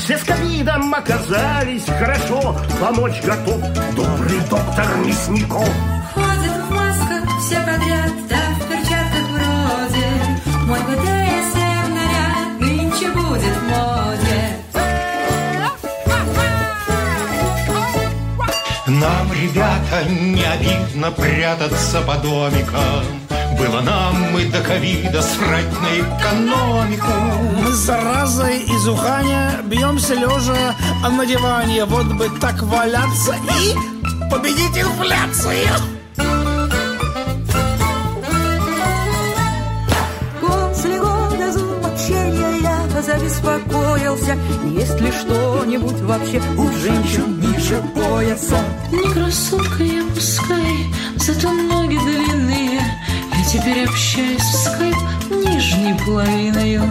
Все 0.04 0.18
с 0.18 0.24
ковидом 0.24 0.94
оказались 0.94 1.86
Хорошо, 1.86 2.56
помочь 2.78 3.22
готов 3.22 3.60
добрый 3.96 4.40
доктор 4.50 4.86
Мясников 4.98 5.68
Ходят 6.12 6.56
в 6.68 6.70
масках 6.70 7.40
все 7.40 7.56
подряд, 7.56 8.12
да 8.28 8.36
в 8.54 8.68
перчатках 8.68 9.28
вроде. 9.30 10.06
Мой 10.66 10.80
БДСМ 10.80 11.94
наряд 11.94 12.60
нынче 12.60 13.10
будет 13.12 13.56
в 13.56 13.62
моде. 13.64 14.64
Нам, 18.86 19.32
ребята, 19.32 20.04
не 20.08 20.44
обидно 20.44 21.10
прятаться 21.12 22.00
по 22.02 22.14
домикам. 22.16 23.04
Было 23.58 23.80
нам 23.80 24.36
и 24.38 24.44
до 24.46 24.60
ковида 24.60 25.22
срать 25.22 25.72
на 25.80 25.98
экономику. 26.00 27.06
Мы 27.62 27.70
с 27.72 27.76
заразой 27.76 28.58
из 28.58 28.88
Уханя 28.88 29.60
бьемся 29.64 30.14
лежа 30.14 30.74
на 31.08 31.24
диване. 31.24 31.84
Вот 31.84 32.06
бы 32.06 32.28
так 32.40 32.62
валяться 32.62 33.34
и 33.60 33.74
победить 34.30 34.76
инфляцию. 34.76 35.68
После 40.40 40.98
года 41.00 41.52
зубочения 41.52 42.60
я 42.60 43.02
забеспокоился, 43.02 44.36
есть 44.66 45.00
ли 45.00 45.12
что-нибудь 45.12 46.00
вообще 46.00 46.42
у 46.56 46.70
женщин 46.78 47.40
ниже 47.40 47.82
пояса. 47.94 48.58
Не 48.90 49.12
красотка 49.12 49.82
я 49.82 50.02
пускай, 50.14 50.86
зато 51.16 51.52
ноги 51.52 51.98
длинные. 51.98 52.43
Теперь 53.54 53.84
общаюсь 53.84 54.42
в 54.42 54.64
скайп 54.64 54.96
нижней 55.30 55.94
половиною. 56.04 56.90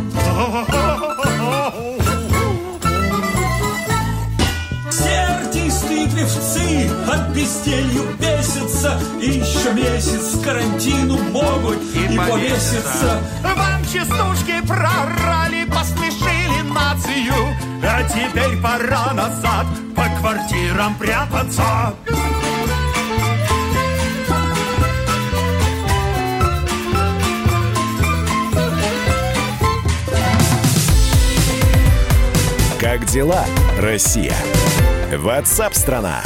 Все 4.90 5.42
артисты 5.42 6.04
и 6.04 6.08
певцы 6.08 6.90
от 7.06 7.36
безделью 7.36 8.04
бесятся. 8.18 8.98
И 9.22 9.32
еще 9.32 9.74
месяц 9.74 10.42
карантину 10.42 11.18
могут 11.32 11.80
и, 11.96 12.18
повеситься 12.18 13.20
Вам 13.44 13.84
частушки 13.84 14.66
прорали, 14.66 15.66
посмешили 15.66 16.62
нацию. 16.62 17.58
А 17.84 18.04
теперь 18.04 18.58
пора 18.62 19.12
назад 19.12 19.66
по 19.94 20.06
квартирам 20.18 20.96
прятаться 20.96 21.94
Как 32.84 33.06
дела, 33.06 33.46
Россия? 33.80 34.36
Ватсап-страна! 35.16 36.22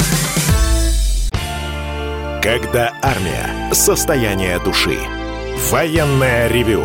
Когда 2.42 2.94
армия. 3.00 3.72
Состояние 3.72 4.58
души. 4.58 4.98
Военное 5.70 6.48
ревю 6.48 6.84